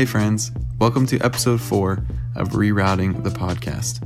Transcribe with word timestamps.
Hey, 0.00 0.06
friends. 0.06 0.50
Welcome 0.78 1.04
to 1.08 1.20
episode 1.20 1.60
four 1.60 2.02
of 2.34 2.52
Rerouting 2.52 3.22
the 3.22 3.28
Podcast. 3.28 4.00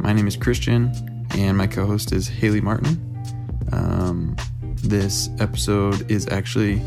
My 0.00 0.14
name 0.14 0.26
is 0.26 0.34
Christian, 0.34 0.90
and 1.32 1.58
my 1.58 1.66
co 1.66 1.84
host 1.84 2.10
is 2.12 2.26
Haley 2.26 2.62
Martin. 2.62 2.96
Um, 3.70 4.34
this 4.76 5.28
episode 5.38 6.10
is 6.10 6.26
actually 6.28 6.80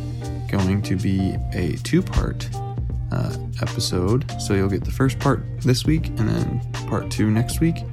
going 0.50 0.82
to 0.82 0.96
be 0.96 1.38
a 1.54 1.74
two 1.84 2.02
part 2.02 2.50
uh, 3.12 3.38
episode. 3.62 4.26
So 4.42 4.56
you'll 4.56 4.68
get 4.68 4.84
the 4.84 4.90
first 4.90 5.20
part 5.20 5.44
this 5.62 5.86
week 5.86 6.08
and 6.08 6.28
then 6.28 6.60
part 6.88 7.12
two 7.12 7.30
next 7.30 7.60
week. 7.60 7.84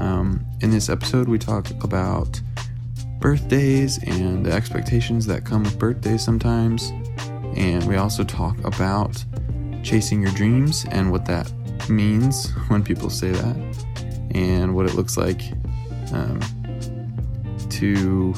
Um, 0.00 0.44
in 0.62 0.72
this 0.72 0.88
episode, 0.88 1.28
we 1.28 1.38
talk 1.38 1.70
about 1.84 2.40
birthdays 3.20 4.02
and 4.02 4.44
the 4.44 4.50
expectations 4.50 5.26
that 5.26 5.44
come 5.44 5.62
with 5.62 5.78
birthdays 5.78 6.24
sometimes. 6.24 6.90
And 7.54 7.86
we 7.86 7.94
also 7.94 8.24
talk 8.24 8.58
about 8.64 9.24
chasing 9.82 10.22
your 10.22 10.32
dreams 10.32 10.84
and 10.90 11.10
what 11.10 11.26
that 11.26 11.50
means 11.88 12.50
when 12.68 12.82
people 12.82 13.10
say 13.10 13.30
that, 13.30 13.56
and 14.34 14.74
what 14.74 14.86
it 14.86 14.94
looks 14.94 15.16
like 15.16 15.42
um, 16.12 16.40
to 17.68 18.34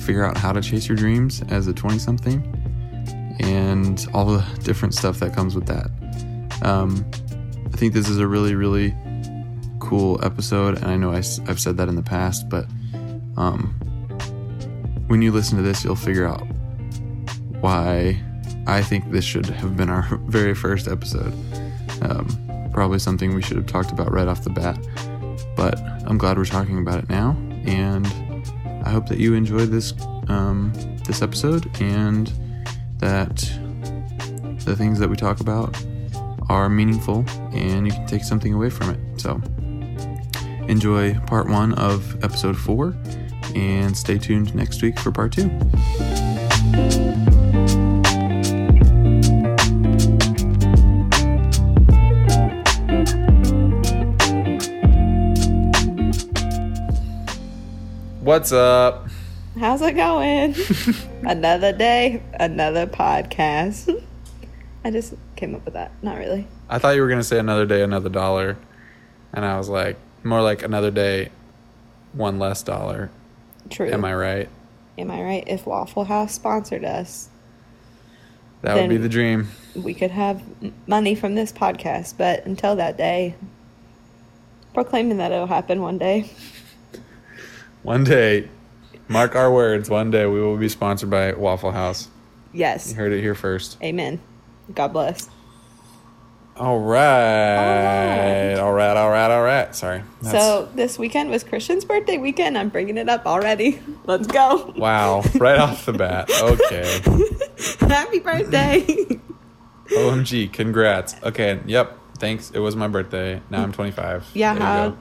figure 0.00 0.24
out 0.24 0.36
how 0.36 0.52
to 0.52 0.60
chase 0.60 0.88
your 0.88 0.96
dreams 0.96 1.42
as 1.48 1.66
a 1.66 1.72
20 1.72 1.98
something, 1.98 2.42
and 3.40 4.06
all 4.14 4.26
the 4.26 4.44
different 4.62 4.94
stuff 4.94 5.18
that 5.20 5.34
comes 5.34 5.54
with 5.54 5.66
that. 5.66 5.90
Um, 6.62 7.04
I 7.72 7.76
think 7.76 7.92
this 7.92 8.08
is 8.08 8.18
a 8.18 8.26
really, 8.26 8.54
really 8.54 8.94
cool 9.80 10.24
episode, 10.24 10.76
and 10.78 10.86
I 10.86 10.96
know 10.96 11.10
I, 11.10 11.22
have 11.46 11.60
said 11.60 11.76
that 11.76 11.88
in 11.88 11.96
the 11.96 12.02
past, 12.02 12.48
but 12.48 12.66
um, 13.36 13.74
when 15.08 15.22
you 15.22 15.30
listen 15.30 15.56
to 15.56 15.62
this, 15.62 15.84
you'll 15.84 15.94
figure 15.94 16.26
out 16.26 16.42
why 17.60 18.22
I 18.66 18.82
think 18.82 19.10
this 19.10 19.24
should 19.24 19.46
have 19.46 19.76
been 19.76 19.90
our 19.90 20.02
very 20.26 20.54
first 20.54 20.88
episode. 20.88 21.32
Um, 22.02 22.70
probably 22.72 22.98
something 22.98 23.34
we 23.34 23.42
should 23.42 23.56
have 23.56 23.66
talked 23.66 23.90
about 23.90 24.12
right 24.12 24.28
off 24.28 24.42
the 24.44 24.50
bat, 24.50 24.78
but 25.56 25.78
I'm 26.06 26.18
glad 26.18 26.36
we're 26.36 26.44
talking 26.44 26.78
about 26.78 26.98
it 26.98 27.08
now, 27.08 27.36
and 27.64 28.06
I 28.84 28.90
hope 28.90 29.08
that 29.08 29.18
you 29.18 29.34
enjoyed 29.34 29.70
this 29.70 29.94
um, 30.28 30.72
this 31.06 31.22
episode 31.22 31.70
and 31.80 32.32
that 32.98 33.36
the 34.64 34.74
things 34.76 34.98
that 34.98 35.08
we 35.08 35.16
talk 35.16 35.40
about 35.40 35.76
are 36.48 36.68
meaningful 36.68 37.24
and 37.52 37.86
you 37.86 37.92
can 37.92 38.06
take 38.06 38.22
something 38.24 38.52
away 38.52 38.70
from 38.70 38.90
it. 38.90 39.20
So 39.20 39.40
enjoy 40.68 41.14
part 41.20 41.48
one 41.48 41.74
of 41.74 42.22
episode 42.24 42.56
four 42.56 42.96
and 43.54 43.96
stay 43.96 44.18
tuned 44.18 44.54
next 44.54 44.82
week 44.82 44.98
for 44.98 45.12
part 45.12 45.32
two. 45.32 45.50
What's 58.26 58.50
up? 58.50 59.06
How's 59.56 59.80
it 59.82 59.92
going? 59.92 60.56
another 61.22 61.72
day, 61.72 62.20
another 62.32 62.84
podcast. 62.84 64.02
I 64.84 64.90
just 64.90 65.14
came 65.36 65.54
up 65.54 65.64
with 65.64 65.74
that. 65.74 65.92
Not 66.02 66.18
really. 66.18 66.48
I 66.68 66.80
thought 66.80 66.96
you 66.96 67.02
were 67.02 67.06
going 67.06 67.20
to 67.20 67.24
say 67.24 67.38
another 67.38 67.66
day, 67.66 67.82
another 67.82 68.08
dollar. 68.08 68.58
And 69.32 69.44
I 69.44 69.56
was 69.56 69.68
like, 69.68 69.96
more 70.24 70.42
like 70.42 70.64
another 70.64 70.90
day, 70.90 71.30
one 72.14 72.40
less 72.40 72.64
dollar. 72.64 73.12
True. 73.70 73.92
Am 73.92 74.04
I 74.04 74.12
right? 74.12 74.48
Am 74.98 75.08
I 75.12 75.22
right? 75.22 75.44
If 75.46 75.64
Waffle 75.64 76.06
House 76.06 76.34
sponsored 76.34 76.84
us, 76.84 77.28
that 78.62 78.74
would 78.74 78.90
be 78.90 78.96
the 78.96 79.08
dream. 79.08 79.50
We 79.76 79.94
could 79.94 80.10
have 80.10 80.42
money 80.88 81.14
from 81.14 81.36
this 81.36 81.52
podcast, 81.52 82.16
but 82.18 82.44
until 82.44 82.74
that 82.74 82.96
day, 82.96 83.36
proclaiming 84.74 85.18
that 85.18 85.30
it'll 85.30 85.46
happen 85.46 85.80
one 85.80 85.98
day. 85.98 86.28
One 87.86 88.02
day, 88.02 88.48
mark 89.06 89.36
our 89.36 89.48
words, 89.48 89.88
one 89.88 90.10
day 90.10 90.26
we 90.26 90.40
will 90.40 90.56
be 90.56 90.68
sponsored 90.68 91.08
by 91.08 91.34
Waffle 91.34 91.70
House. 91.70 92.08
Yes. 92.52 92.90
You 92.90 92.96
heard 92.96 93.12
it 93.12 93.20
here 93.20 93.36
first. 93.36 93.80
Amen. 93.80 94.20
God 94.74 94.88
bless. 94.88 95.30
All 96.56 96.80
right. 96.80 98.54
All 98.54 98.72
right, 98.72 98.96
all 98.96 99.08
right, 99.08 99.30
all 99.30 99.44
right. 99.44 99.72
Sorry. 99.72 100.02
That's... 100.20 100.36
So 100.36 100.68
this 100.74 100.98
weekend 100.98 101.30
was 101.30 101.44
Christian's 101.44 101.84
birthday 101.84 102.18
weekend. 102.18 102.58
I'm 102.58 102.70
bringing 102.70 102.96
it 102.98 103.08
up 103.08 103.24
already. 103.24 103.80
Let's 104.04 104.26
go. 104.26 104.74
Wow. 104.76 105.22
Right 105.36 105.60
off 105.60 105.86
the 105.86 105.92
bat. 105.92 106.28
Okay. 106.28 107.00
Happy 107.86 108.18
birthday. 108.18 108.80
OMG. 109.90 110.52
Congrats. 110.52 111.14
Okay. 111.22 111.60
Yep. 111.64 111.96
Thanks. 112.18 112.50
It 112.50 112.58
was 112.58 112.74
my 112.74 112.88
birthday. 112.88 113.40
Now 113.48 113.62
I'm 113.62 113.70
25. 113.70 114.30
Yeah. 114.34 114.56
How, 114.56 114.96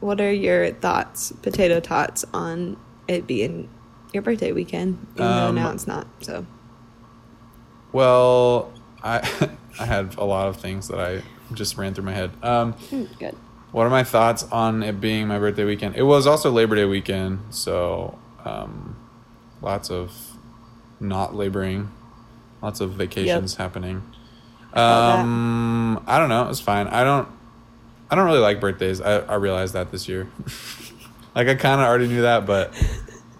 what 0.00 0.20
are 0.20 0.32
your 0.32 0.72
thoughts, 0.72 1.32
potato 1.42 1.80
tots, 1.80 2.24
on 2.32 2.76
it 3.06 3.26
being 3.26 3.68
your 4.12 4.22
birthday 4.22 4.52
weekend? 4.52 5.06
Even 5.14 5.26
um, 5.26 5.36
though 5.54 5.62
now 5.62 5.70
it's 5.70 5.86
not. 5.86 6.06
So. 6.20 6.46
Well, 7.92 8.72
I 9.02 9.18
I 9.78 9.86
had 9.86 10.16
a 10.16 10.24
lot 10.24 10.48
of 10.48 10.56
things 10.56 10.88
that 10.88 11.00
I 11.00 11.22
just 11.54 11.76
ran 11.76 11.94
through 11.94 12.04
my 12.04 12.12
head. 12.12 12.30
Um, 12.42 12.72
hmm, 12.72 13.04
Good. 13.18 13.36
What 13.72 13.86
are 13.86 13.90
my 13.90 14.02
thoughts 14.02 14.42
on 14.50 14.82
it 14.82 15.00
being 15.00 15.28
my 15.28 15.38
birthday 15.38 15.64
weekend? 15.64 15.94
It 15.94 16.02
was 16.02 16.26
also 16.26 16.50
Labor 16.50 16.74
Day 16.74 16.86
weekend, 16.86 17.40
so 17.50 18.18
um, 18.44 18.96
lots 19.62 19.90
of 19.90 20.12
not 20.98 21.36
laboring, 21.36 21.90
lots 22.62 22.80
of 22.80 22.94
vacations 22.94 23.52
yep. 23.52 23.58
happening. 23.58 24.02
Um, 24.72 26.02
I 26.06 26.18
don't 26.18 26.28
know. 26.28 26.48
It's 26.48 26.60
fine. 26.60 26.88
I 26.88 27.04
don't. 27.04 27.28
I 28.10 28.16
don't 28.16 28.26
really 28.26 28.40
like 28.40 28.60
birthdays. 28.60 29.00
I, 29.00 29.18
I 29.18 29.34
realized 29.36 29.74
that 29.74 29.92
this 29.92 30.08
year. 30.08 30.28
like 31.34 31.48
I 31.48 31.54
kind 31.54 31.80
of 31.80 31.86
already 31.86 32.08
knew 32.08 32.22
that, 32.22 32.44
but 32.44 32.74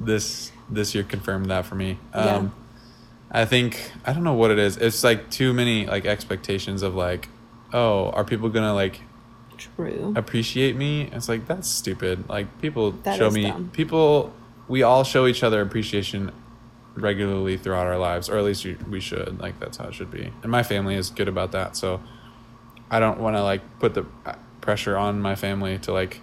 this 0.01 0.53
this 0.69 0.95
year 0.95 1.05
confirmed 1.05 1.47
that 1.47 1.67
for 1.67 1.75
me. 1.75 1.99
Um, 2.13 2.25
yeah. 2.25 2.49
I 3.33 3.45
think 3.45 3.93
I 4.05 4.13
don't 4.13 4.25
know 4.25 4.35
what 4.35 4.51
it 4.51 4.59
is. 4.59 4.77
It's 4.77 5.03
like 5.03 5.31
too 5.31 5.53
many 5.53 5.87
like 5.87 6.07
expectations 6.07 6.83
of 6.83 6.95
like, 6.95 7.29
oh, 7.73 8.11
are 8.11 8.25
people 8.25 8.49
gonna 8.49 8.75
like 8.75 9.01
True. 9.59 10.15
appreciate 10.17 10.77
me? 10.77 11.11
It's 11.13 11.29
like 11.29 11.47
that's 11.47 11.69
stupid. 11.69 12.29
Like 12.29 12.61
people 12.61 12.93
that 12.93 13.19
show 13.19 13.31
me 13.31 13.49
dumb. 13.49 13.71
people. 13.73 14.33
We 14.69 14.85
all 14.85 15.03
show 15.03 15.27
each 15.27 15.43
other 15.43 15.61
appreciation 15.61 16.31
regularly 16.95 17.57
throughout 17.57 17.89
our 17.89 17.99
lives, 17.99 18.29
or 18.29 18.39
at 18.39 18.45
least 18.45 18.65
we 18.89 19.01
should. 19.01 19.41
Like 19.41 19.59
that's 19.59 19.79
how 19.79 19.89
it 19.89 19.95
should 19.95 20.13
be. 20.13 20.33
And 20.43 20.51
my 20.51 20.63
family 20.63 20.95
is 20.95 21.11
good 21.11 21.27
about 21.29 21.53
that, 21.53 21.77
so 21.77 22.01
I 22.89 23.01
don't 23.01 23.19
want 23.19 23.37
to 23.37 23.43
like 23.43 23.63
put 23.81 23.95
the 23.95 24.07
pressure 24.61 24.97
on 24.97 25.21
my 25.21 25.35
family 25.35 25.79
to 25.81 25.93
like 25.93 26.21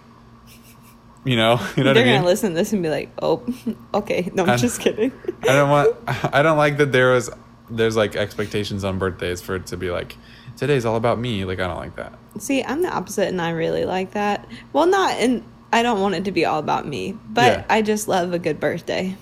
you 1.24 1.36
know, 1.36 1.60
you 1.76 1.84
know 1.84 1.92
They're 1.94 2.02
I 2.02 2.06
mean? 2.06 2.16
gonna 2.16 2.26
listen 2.26 2.50
to 2.50 2.56
this 2.56 2.72
and 2.72 2.82
be 2.82 2.88
like, 2.88 3.10
"Oh, 3.20 3.44
okay." 3.94 4.30
No, 4.34 4.44
I'm 4.44 4.50
I, 4.50 4.56
just 4.56 4.80
kidding. 4.80 5.12
I 5.42 5.46
don't 5.46 5.70
want. 5.70 5.96
I 6.06 6.42
don't 6.42 6.56
like 6.58 6.78
that 6.78 6.92
there 6.92 7.12
was 7.12 7.30
there's 7.70 7.96
like 7.96 8.16
expectations 8.16 8.82
on 8.82 8.98
birthdays 8.98 9.42
for 9.42 9.56
it 9.56 9.66
to 9.66 9.76
be 9.76 9.90
like 9.90 10.16
today's 10.56 10.84
all 10.84 10.96
about 10.96 11.18
me. 11.18 11.44
Like 11.44 11.60
I 11.60 11.66
don't 11.66 11.76
like 11.76 11.96
that. 11.96 12.18
See, 12.38 12.62
I'm 12.64 12.82
the 12.82 12.88
opposite, 12.88 13.28
and 13.28 13.40
I 13.42 13.50
really 13.50 13.84
like 13.84 14.12
that. 14.12 14.48
Well, 14.72 14.86
not 14.86 15.12
and 15.18 15.44
I 15.72 15.82
don't 15.82 16.00
want 16.00 16.14
it 16.14 16.24
to 16.24 16.32
be 16.32 16.44
all 16.44 16.58
about 16.58 16.86
me, 16.86 17.18
but 17.28 17.58
yeah. 17.58 17.64
I 17.68 17.82
just 17.82 18.08
love 18.08 18.32
a 18.32 18.38
good 18.38 18.58
birthday. 18.58 19.16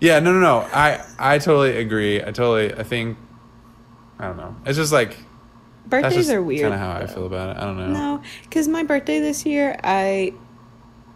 Yeah, 0.00 0.18
no, 0.20 0.32
no, 0.32 0.40
no. 0.40 0.58
I 0.72 1.04
I 1.18 1.38
totally 1.38 1.76
agree. 1.76 2.22
I 2.22 2.26
totally. 2.32 2.72
I 2.72 2.84
think. 2.84 3.18
I 4.18 4.26
don't 4.26 4.36
know. 4.36 4.54
It's 4.66 4.76
just 4.76 4.92
like 4.92 5.16
birthdays 5.90 6.30
are 6.30 6.42
weird. 6.42 6.70
Kind 6.70 6.74
of 6.74 6.80
how 6.80 6.92
I 6.92 7.06
feel 7.06 7.26
about 7.26 7.56
it. 7.56 7.60
I 7.60 7.66
don't 7.66 7.76
know. 7.76 7.88
No, 7.88 8.22
because 8.42 8.68
my 8.68 8.82
birthday 8.82 9.20
this 9.20 9.44
year, 9.44 9.78
I 9.82 10.32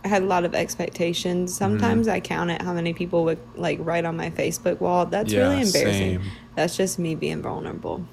had 0.05 0.23
a 0.23 0.27
lot 0.27 0.45
of 0.45 0.55
expectations. 0.55 1.53
Mm-hmm. 1.53 1.59
Sometimes 1.59 2.07
mm-hmm. 2.07 2.17
I 2.17 2.21
count 2.21 2.51
it 2.51 2.63
how 2.63 2.73
many 2.73 2.93
people 2.93 3.25
would 3.25 3.39
like 3.55 3.79
write 3.81 4.05
on 4.05 4.17
my 4.17 4.31
Facebook 4.31 4.81
wall. 4.81 5.07
That's 5.07 5.33
yeah, 5.33 5.41
really 5.41 5.63
embarrassing. 5.63 6.21
Same. 6.21 6.31
That's 6.55 6.77
just 6.77 6.99
me 6.99 7.15
being 7.15 7.43
vulnerable. 7.43 8.07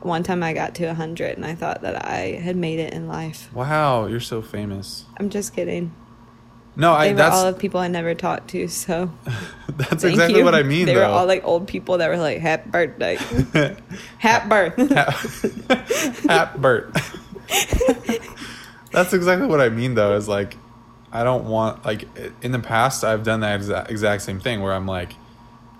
One 0.00 0.22
time 0.22 0.42
I 0.42 0.52
got 0.52 0.74
to 0.76 0.86
100 0.86 1.36
and 1.36 1.44
I 1.44 1.54
thought 1.54 1.82
that 1.82 2.06
I 2.06 2.40
had 2.40 2.56
made 2.56 2.78
it 2.78 2.94
in 2.94 3.08
life. 3.08 3.52
Wow, 3.52 4.06
you're 4.06 4.20
so 4.20 4.40
famous. 4.42 5.06
I'm 5.18 5.28
just 5.28 5.54
kidding. 5.54 5.92
No, 6.78 6.92
I. 6.92 7.12
They 7.12 7.22
were 7.22 7.28
all 7.28 7.46
of 7.46 7.58
people 7.58 7.80
I 7.80 7.88
never 7.88 8.14
talked 8.14 8.50
to. 8.50 8.68
So 8.68 9.10
that's 9.68 10.04
exactly 10.04 10.38
you. 10.38 10.44
what 10.44 10.54
I 10.54 10.62
mean. 10.62 10.86
They 10.86 10.94
though. 10.94 11.00
were 11.00 11.06
all 11.06 11.26
like 11.26 11.44
old 11.44 11.66
people 11.66 11.98
that 11.98 12.08
were 12.08 12.16
like, 12.16 12.38
"Happy 12.38 12.70
birthday, 12.70 13.18
happy 14.18 14.48
birth, 14.48 14.90
happy 16.24 16.58
birth." 16.58 17.24
that's 18.92 19.12
exactly 19.12 19.48
what 19.48 19.60
I 19.60 19.70
mean, 19.70 19.94
though. 19.94 20.14
Is 20.14 20.28
like, 20.28 20.56
I 21.10 21.24
don't 21.24 21.46
want 21.46 21.84
like 21.84 22.04
in 22.42 22.52
the 22.52 22.60
past 22.60 23.02
I've 23.02 23.24
done 23.24 23.40
that 23.40 23.56
exact, 23.56 23.90
exact 23.90 24.22
same 24.22 24.38
thing 24.38 24.60
where 24.62 24.72
I'm 24.72 24.86
like, 24.86 25.14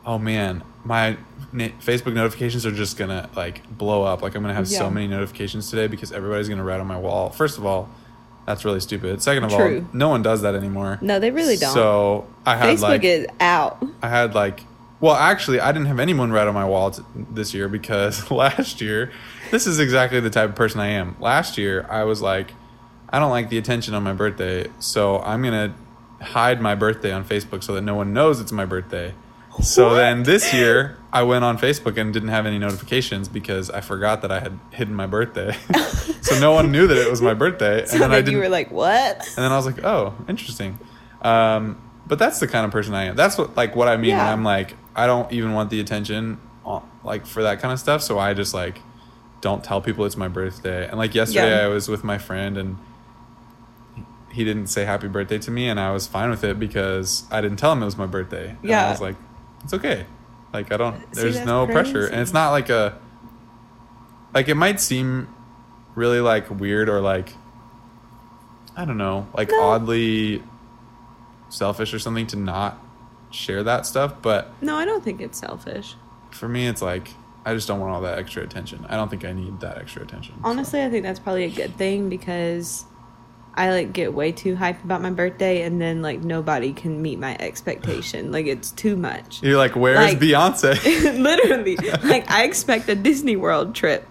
oh 0.05 0.19
man, 0.19 0.65
my 0.83 1.17
Facebook 1.55 2.12
notifications 2.12 2.67
are 2.67 2.73
just 2.73 2.97
gonna 2.97 3.31
like 3.37 3.62
blow 3.71 4.03
up. 4.03 4.21
Like 4.21 4.35
I'm 4.35 4.43
gonna 4.43 4.53
have 4.53 4.69
yeah. 4.69 4.79
so 4.79 4.91
many 4.91 5.06
notifications 5.06 5.71
today 5.71 5.87
because 5.87 6.11
everybody's 6.11 6.49
gonna 6.49 6.65
write 6.65 6.81
on 6.81 6.89
my 6.89 6.99
wall. 6.99 7.31
First 7.31 7.56
of 7.56 7.65
all 7.65 7.89
that's 8.49 8.65
really 8.65 8.81
stupid. 8.81 9.21
Second 9.23 9.45
of 9.45 9.50
True. 9.53 9.81
all, 9.81 9.89
no 9.93 10.09
one 10.09 10.23
does 10.23 10.41
that 10.41 10.55
anymore. 10.55 10.99
No, 11.03 11.21
they 11.21 11.31
really 11.31 11.59
don't. 11.59 11.75
So 11.75 12.27
I 12.47 12.56
had 12.56 12.79
Facebook 12.79 12.83
like 12.83 13.05
is 13.05 13.27
out. 13.41 13.85
I 14.03 14.09
had 14.09 14.35
like 14.35 14.61
Well, 15.00 15.15
actually, 15.15 15.61
I 15.61 15.71
didn't 15.71 15.89
have 15.89 16.00
anyone 16.00 16.33
write 16.33 16.49
on 16.49 16.55
my 16.55 16.65
wall 16.65 16.91
t- 16.91 17.03
this 17.31 17.53
year 17.53 17.69
because 17.69 18.31
last 18.33 18.81
year, 18.81 19.12
this 19.50 19.67
is 19.67 19.79
exactly 19.79 20.21
the 20.21 20.31
type 20.31 20.49
of 20.49 20.56
person 20.56 20.81
I 20.81 20.89
am. 20.89 21.15
Last 21.21 21.59
year, 21.59 21.87
I 21.91 22.05
was 22.05 22.23
like, 22.23 22.53
I 23.11 23.19
don't 23.19 23.31
like 23.31 23.50
the 23.50 23.59
attention 23.59 23.93
on 23.95 24.03
my 24.03 24.15
birthday, 24.15 24.69
so 24.79 25.19
I'm 25.19 25.43
gonna 25.43 25.75
hide 26.21 26.61
my 26.61 26.75
birthday 26.75 27.12
on 27.12 27.25
Facebook 27.25 27.62
so 27.62 27.75
that 27.75 27.83
no 27.83 27.94
one 27.94 28.12
knows 28.15 28.41
it's 28.41 28.51
my 28.53 28.65
birthday. 28.65 29.15
So 29.62 29.94
then 29.94 30.23
this 30.23 30.55
year, 30.55 30.98
I 31.12 31.22
went 31.22 31.44
on 31.44 31.56
Facebook 31.56 31.96
and 31.96 32.12
didn't 32.12 32.28
have 32.28 32.44
any 32.44 32.58
notifications 32.58 33.28
because 33.28 33.70
I 33.70 33.81
forgot 33.81 34.22
that 34.22 34.31
I 34.31 34.40
had 34.40 34.58
hidden 34.72 34.94
my 34.94 35.06
birthday. 35.06 35.56
so 36.20 36.38
no 36.38 36.52
one 36.52 36.70
knew 36.70 36.87
that 36.87 36.99
it 36.99 37.10
was 37.10 37.22
my 37.22 37.34
birthday. 37.34 37.87
So 37.87 37.94
and 37.94 38.02
then, 38.02 38.10
then 38.10 38.19
I 38.19 38.20
didn't, 38.20 38.32
you 38.32 38.38
were 38.38 38.49
like, 38.49 38.70
"What?" 38.70 39.26
And 39.26 39.44
then 39.44 39.52
I 39.52 39.56
was 39.56 39.66
like, 39.66 39.82
"Oh, 39.84 40.14
interesting." 40.28 40.78
Um, 41.22 41.81
but 42.06 42.19
that's 42.19 42.40
the 42.40 42.49
kind 42.49 42.66
of 42.66 42.72
person 42.72 42.94
I 42.94 43.05
am. 43.05 43.16
That's 43.16 43.38
what 43.38 43.56
like 43.56 43.75
what 43.75 43.88
I 43.88 43.96
mean. 43.96 44.10
Yeah. 44.10 44.31
I'm 44.31 44.44
like, 44.44 44.75
I 44.94 45.06
don't 45.06 45.31
even 45.32 45.52
want 45.52 45.70
the 45.70 45.81
attention, 45.81 46.40
uh, 46.66 46.81
like 47.05 47.26
for 47.26 47.43
that 47.43 47.60
kind 47.60 47.72
of 47.72 47.81
stuff. 47.81 48.02
So 48.02 48.19
I 48.19 48.34
just 48.34 48.52
like 48.52 48.81
don't 49.40 49.62
tell 49.62 49.81
people 49.81 50.05
it's 50.05 50.16
my 50.16 50.28
birthday. 50.28 50.87
And 50.88 50.99
like 50.99 51.14
yesterday, 51.14 51.56
yeah. 51.56 51.64
I 51.64 51.69
was 51.69 51.88
with 51.88 52.05
my 52.05 52.19
friend 52.19 52.58
and 52.58 52.78
he 54.31 54.44
didn't 54.44 54.66
say 54.66 54.84
happy 54.84 55.08
birthday 55.08 55.38
to 55.38 55.50
me, 55.50 55.69
and 55.69 55.81
I 55.81 55.93
was 55.93 56.06
fine 56.06 56.31
with 56.31 56.44
it 56.44 56.58
because 56.60 57.25
I 57.31 57.40
didn't 57.40 57.58
tell 57.58 57.72
him 57.72 57.82
it 57.82 57.87
was 57.87 57.96
my 57.96 58.06
birthday. 58.06 58.50
And 58.50 58.58
yeah, 58.62 58.87
I 58.87 58.90
was 58.90 59.00
like, 59.00 59.16
it's 59.64 59.75
okay. 59.75 60.06
Like 60.53 60.73
I 60.73 60.77
don't. 60.77 61.12
There's 61.12 61.45
no 61.45 61.67
crazy. 61.67 61.75
pressure, 61.75 62.06
and 62.06 62.21
it's 62.21 62.33
not 62.33 62.50
like 62.50 62.69
a. 62.69 62.99
Like 64.35 64.49
it 64.49 64.55
might 64.55 64.81
seem 64.81 65.35
really 65.95 66.21
like 66.21 66.49
weird 66.50 66.89
or 66.89 67.00
like 67.00 67.35
I 68.77 68.85
don't 68.85 68.97
know, 68.97 69.27
like 69.35 69.50
no. 69.50 69.61
oddly 69.61 70.43
selfish 71.49 71.93
or 71.93 71.99
something 71.99 72.27
to 72.29 72.37
not 72.37 72.79
share 73.31 73.65
that 73.65 73.85
stuff, 73.87 74.23
but 74.23 74.53
No, 74.62 74.77
I 74.77 74.85
don't 74.85 75.03
think 75.03 75.21
it's 75.21 75.39
selfish. 75.39 75.97
For 76.31 76.49
me 76.49 76.69
it's 76.69 76.81
like 76.81 77.09
I 77.44 77.55
just 77.55 77.67
don't 77.67 77.81
want 77.81 77.93
all 77.93 78.03
that 78.03 78.19
extra 78.19 78.43
attention. 78.43 78.87
I 78.89 78.97
don't 78.97 79.09
think 79.09 79.25
I 79.25 79.33
need 79.33 79.61
that 79.61 79.79
extra 79.79 80.03
attention. 80.03 80.35
Honestly, 80.44 80.81
so. 80.81 80.87
I 80.87 80.91
think 80.91 81.03
that's 81.03 81.19
probably 81.19 81.44
a 81.44 81.51
good 81.51 81.75
thing 81.77 82.09
because 82.09 82.85
I 83.58 83.70
like 83.72 83.93
get 83.93 84.14
way 84.14 84.31
too 84.31 84.55
hyped 84.55 84.84
about 84.84 85.02
my 85.02 85.10
birthday 85.10 85.62
and 85.62 85.81
then 85.81 86.00
like 86.00 86.20
nobody 86.20 86.72
can 86.72 87.02
meet 87.02 87.19
my 87.19 87.37
expectation. 87.40 88.31
like 88.31 88.46
it's 88.46 88.70
too 88.70 88.94
much. 88.94 89.43
You're 89.43 89.58
like, 89.58 89.75
where's 89.75 89.99
like, 89.99 90.20
Beyonce? 90.20 91.19
literally. 91.20 91.76
like 92.05 92.31
I 92.31 92.44
expect 92.44 92.88
a 92.88 92.94
Disney 92.94 93.34
World 93.34 93.75
trip, 93.75 94.08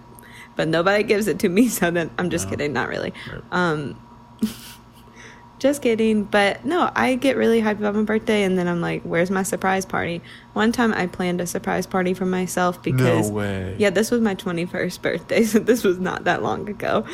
but 0.54 0.68
nobody 0.68 1.02
gives 1.02 1.28
it 1.28 1.38
to 1.38 1.48
me, 1.48 1.68
so 1.68 1.90
then 1.90 2.10
I'm 2.18 2.28
just 2.28 2.44
no. 2.44 2.50
kidding, 2.50 2.74
not 2.74 2.88
really. 2.88 3.14
Um 3.50 3.98
just 5.58 5.80
kidding. 5.80 6.24
But 6.24 6.66
no, 6.66 6.90
I 6.94 7.14
get 7.14 7.38
really 7.38 7.62
hyped 7.62 7.78
about 7.78 7.94
my 7.94 8.02
birthday 8.02 8.42
and 8.42 8.58
then 8.58 8.68
I'm 8.68 8.82
like, 8.82 9.02
where's 9.02 9.30
my 9.30 9.44
surprise 9.44 9.86
party? 9.86 10.20
One 10.52 10.72
time 10.72 10.92
I 10.92 11.06
planned 11.06 11.40
a 11.40 11.46
surprise 11.46 11.86
party 11.86 12.12
for 12.12 12.26
myself 12.26 12.82
because 12.82 13.30
No 13.30 13.36
way. 13.36 13.76
Yeah, 13.78 13.88
this 13.88 14.10
was 14.10 14.20
my 14.20 14.34
21st 14.34 15.00
birthday, 15.00 15.42
so 15.44 15.58
this 15.58 15.84
was 15.84 15.98
not 15.98 16.24
that 16.24 16.42
long 16.42 16.68
ago. 16.68 17.06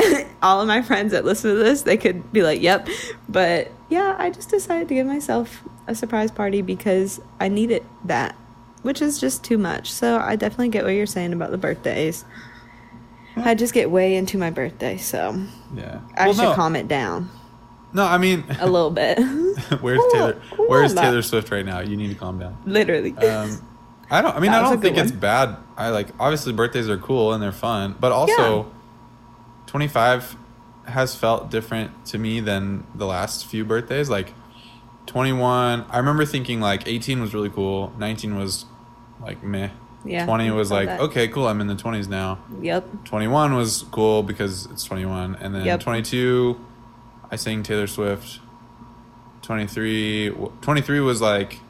all 0.42 0.60
of 0.60 0.68
my 0.68 0.82
friends 0.82 1.12
that 1.12 1.24
listen 1.24 1.50
to 1.50 1.56
this, 1.56 1.82
they 1.82 1.96
could 1.96 2.32
be 2.32 2.42
like, 2.42 2.60
yep. 2.60 2.88
But 3.28 3.70
yeah, 3.88 4.14
I 4.18 4.30
just 4.30 4.50
decided 4.50 4.88
to 4.88 4.94
give 4.94 5.06
myself 5.06 5.62
a 5.86 5.94
surprise 5.94 6.30
party 6.30 6.62
because 6.62 7.20
I 7.40 7.48
needed 7.48 7.84
that, 8.04 8.36
which 8.82 9.00
is 9.00 9.20
just 9.20 9.44
too 9.44 9.58
much. 9.58 9.90
So 9.90 10.18
I 10.18 10.36
definitely 10.36 10.68
get 10.68 10.84
what 10.84 10.90
you're 10.90 11.06
saying 11.06 11.32
about 11.32 11.50
the 11.50 11.58
birthdays. 11.58 12.24
I 13.36 13.54
just 13.54 13.72
get 13.72 13.90
way 13.90 14.16
into 14.16 14.36
my 14.36 14.50
birthday, 14.50 14.96
so 14.96 15.40
yeah, 15.72 16.00
I 16.16 16.26
well, 16.26 16.34
should 16.34 16.42
no. 16.42 16.54
calm 16.54 16.74
it 16.74 16.88
down. 16.88 17.30
No, 17.92 18.04
I 18.04 18.18
mean 18.18 18.44
a 18.58 18.66
little 18.66 18.90
bit. 18.90 19.16
where's 19.80 20.02
Taylor? 20.12 20.42
Where's 20.56 20.92
Taylor 20.92 21.22
Swift 21.22 21.52
right 21.52 21.64
now? 21.64 21.78
You 21.78 21.96
need 21.96 22.08
to 22.08 22.16
calm 22.16 22.40
down. 22.40 22.58
Literally. 22.66 23.16
Um, 23.16 23.64
I 24.10 24.22
don't. 24.22 24.34
I 24.34 24.40
mean, 24.40 24.50
I 24.50 24.60
don't 24.60 24.80
think 24.80 24.96
it's 24.96 25.12
bad. 25.12 25.56
I 25.76 25.90
like 25.90 26.08
obviously 26.18 26.52
birthdays 26.52 26.88
are 26.88 26.98
cool 26.98 27.32
and 27.32 27.40
they're 27.40 27.52
fun, 27.52 27.94
but 28.00 28.10
also. 28.10 28.64
Yeah 28.64 28.74
25 29.68 30.36
has 30.86 31.14
felt 31.14 31.50
different 31.50 32.06
to 32.06 32.18
me 32.18 32.40
than 32.40 32.86
the 32.94 33.06
last 33.06 33.46
few 33.46 33.64
birthdays. 33.64 34.10
Like 34.10 34.34
21, 35.06 35.84
I 35.88 35.98
remember 35.98 36.24
thinking 36.24 36.60
like 36.60 36.88
18 36.88 37.20
was 37.20 37.34
really 37.34 37.50
cool, 37.50 37.92
19 37.98 38.36
was 38.36 38.64
like 39.20 39.42
meh. 39.42 39.70
Yeah. 40.04 40.24
20 40.24 40.50
was 40.52 40.70
like, 40.70 40.88
that. 40.88 41.00
okay, 41.00 41.28
cool, 41.28 41.46
I'm 41.46 41.60
in 41.60 41.66
the 41.66 41.74
20s 41.74 42.08
now. 42.08 42.38
Yep. 42.60 43.04
21 43.04 43.54
was 43.54 43.84
cool 43.90 44.22
because 44.22 44.66
it's 44.66 44.84
21. 44.84 45.36
And 45.36 45.54
then 45.54 45.64
yep. 45.64 45.80
22, 45.80 46.58
I 47.30 47.36
sang 47.36 47.62
Taylor 47.62 47.86
Swift. 47.86 48.40
23, 49.42 50.30
23 50.60 51.00
was 51.00 51.20
like, 51.20 51.60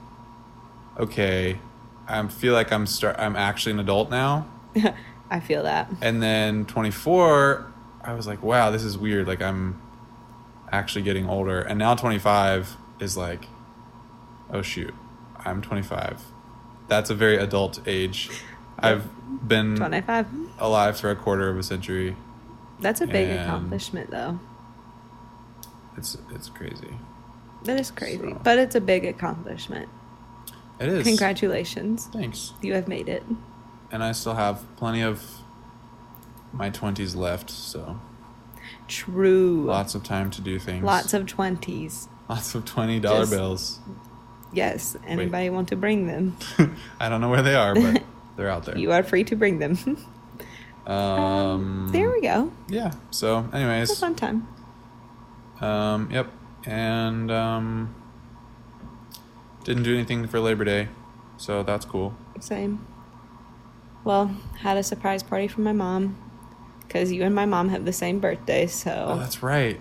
okay, 0.98 1.58
I 2.06 2.26
feel 2.28 2.52
like 2.52 2.70
I'm 2.72 2.86
start, 2.86 3.16
I'm 3.18 3.34
actually 3.34 3.72
an 3.72 3.80
adult 3.80 4.10
now. 4.10 4.46
I 5.30 5.40
feel 5.40 5.64
that. 5.64 5.90
And 6.00 6.22
then 6.22 6.64
24, 6.66 7.72
I 8.08 8.14
was 8.14 8.26
like, 8.26 8.42
wow, 8.42 8.70
this 8.70 8.84
is 8.84 8.96
weird. 8.96 9.28
Like 9.28 9.42
I'm 9.42 9.82
actually 10.72 11.02
getting 11.02 11.28
older, 11.28 11.60
and 11.60 11.78
now 11.78 11.94
25 11.94 12.74
is 13.00 13.18
like, 13.18 13.46
oh 14.50 14.62
shoot, 14.62 14.94
I'm 15.36 15.60
25. 15.60 16.22
That's 16.88 17.10
a 17.10 17.14
very 17.14 17.36
adult 17.36 17.86
age. 17.86 18.30
I've 18.78 19.06
been 19.46 19.76
25 19.76 20.26
alive 20.58 20.98
for 20.98 21.10
a 21.10 21.16
quarter 21.16 21.50
of 21.50 21.58
a 21.58 21.62
century. 21.62 22.16
That's 22.80 23.02
a 23.02 23.06
big 23.06 23.28
accomplishment, 23.28 24.10
though. 24.10 24.40
It's 25.98 26.16
it's 26.30 26.48
crazy. 26.48 26.94
That 27.64 27.78
is 27.78 27.90
crazy, 27.90 28.30
so. 28.30 28.40
but 28.42 28.58
it's 28.58 28.74
a 28.74 28.80
big 28.80 29.04
accomplishment. 29.04 29.90
It 30.80 30.88
is. 30.88 31.06
Congratulations. 31.06 32.06
Thanks. 32.06 32.54
You 32.62 32.72
have 32.72 32.88
made 32.88 33.10
it. 33.10 33.22
And 33.92 34.02
I 34.02 34.12
still 34.12 34.34
have 34.34 34.64
plenty 34.76 35.02
of 35.02 35.37
my 36.52 36.70
20s 36.70 37.16
left, 37.16 37.50
so. 37.50 37.98
True. 38.86 39.64
Lots 39.64 39.94
of 39.94 40.02
time 40.02 40.30
to 40.30 40.40
do 40.40 40.58
things. 40.58 40.84
Lots 40.84 41.14
of 41.14 41.26
20s. 41.26 42.08
Lots 42.28 42.54
of 42.54 42.64
$20 42.64 43.02
Just, 43.02 43.30
bills. 43.30 43.80
Yes. 44.52 44.96
Anybody 45.06 45.50
Wait. 45.50 45.54
want 45.54 45.68
to 45.68 45.76
bring 45.76 46.06
them? 46.06 46.36
I 47.00 47.08
don't 47.08 47.20
know 47.20 47.28
where 47.28 47.42
they 47.42 47.54
are, 47.54 47.74
but 47.74 48.02
they're 48.36 48.50
out 48.50 48.64
there. 48.64 48.76
You 48.76 48.92
are 48.92 49.02
free 49.02 49.24
to 49.24 49.36
bring 49.36 49.58
them. 49.58 49.78
um, 50.86 50.96
um, 50.96 51.88
there 51.92 52.10
we 52.10 52.20
go. 52.22 52.52
Yeah. 52.68 52.92
So, 53.10 53.48
anyways. 53.52 53.90
It's 53.90 53.98
a 53.98 54.00
fun 54.00 54.14
time. 54.14 54.48
Um, 55.60 56.10
yep. 56.10 56.30
And 56.64 57.30
um, 57.30 57.94
didn't 59.64 59.82
do 59.82 59.94
anything 59.94 60.26
for 60.26 60.40
Labor 60.40 60.64
Day, 60.64 60.88
so 61.36 61.62
that's 61.62 61.84
cool. 61.84 62.14
Same. 62.40 62.86
Well, 64.04 64.34
had 64.60 64.76
a 64.76 64.82
surprise 64.82 65.22
party 65.22 65.48
for 65.48 65.60
my 65.60 65.72
mom 65.72 66.16
because 66.88 67.12
you 67.12 67.22
and 67.22 67.34
my 67.34 67.46
mom 67.46 67.68
have 67.68 67.84
the 67.84 67.92
same 67.92 68.18
birthday. 68.18 68.66
So 68.66 69.06
oh, 69.10 69.18
that's 69.18 69.42
right. 69.42 69.78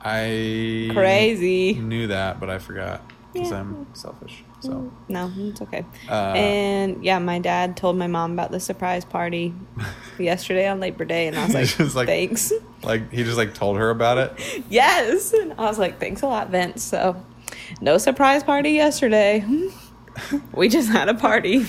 I 0.00 0.90
crazy 0.92 1.74
knew 1.74 2.08
that, 2.08 2.38
but 2.38 2.50
I 2.50 2.58
forgot 2.58 3.02
because 3.32 3.50
yeah. 3.50 3.60
I'm 3.60 3.86
selfish. 3.94 4.44
So 4.60 4.70
mm, 4.70 4.90
no, 5.08 5.32
it's 5.36 5.60
okay. 5.62 5.84
Uh, 6.08 6.32
and 6.34 7.04
yeah, 7.04 7.18
my 7.18 7.38
dad 7.38 7.76
told 7.76 7.96
my 7.96 8.06
mom 8.06 8.32
about 8.32 8.50
the 8.50 8.60
surprise 8.60 9.04
party 9.04 9.54
yesterday 10.18 10.68
on 10.68 10.80
Labor 10.80 11.04
Day, 11.04 11.26
and 11.28 11.36
I 11.36 11.46
was 11.46 11.54
like, 11.54 11.94
like, 11.94 12.06
"Thanks." 12.06 12.52
Like 12.82 13.12
he 13.12 13.24
just 13.24 13.36
like 13.36 13.54
told 13.54 13.78
her 13.78 13.90
about 13.90 14.18
it. 14.18 14.64
yes, 14.70 15.32
and 15.32 15.52
I 15.54 15.62
was 15.62 15.78
like, 15.78 16.00
"Thanks 16.00 16.22
a 16.22 16.26
lot, 16.26 16.50
Vince." 16.50 16.82
So 16.82 17.22
no 17.80 17.98
surprise 17.98 18.42
party 18.42 18.70
yesterday. 18.70 19.44
we 20.52 20.68
just 20.68 20.90
had 20.90 21.08
a 21.08 21.14
party. 21.14 21.66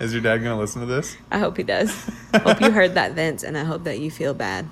Is 0.00 0.12
your 0.12 0.22
dad 0.22 0.38
gonna 0.38 0.58
listen 0.58 0.80
to 0.80 0.86
this? 0.86 1.16
I 1.30 1.38
hope 1.38 1.56
he 1.56 1.64
does. 1.64 1.90
hope 2.34 2.60
you 2.60 2.70
heard 2.70 2.94
that, 2.94 3.12
Vince, 3.12 3.42
and 3.42 3.58
I 3.58 3.64
hope 3.64 3.84
that 3.84 3.98
you 3.98 4.10
feel 4.10 4.32
bad. 4.34 4.68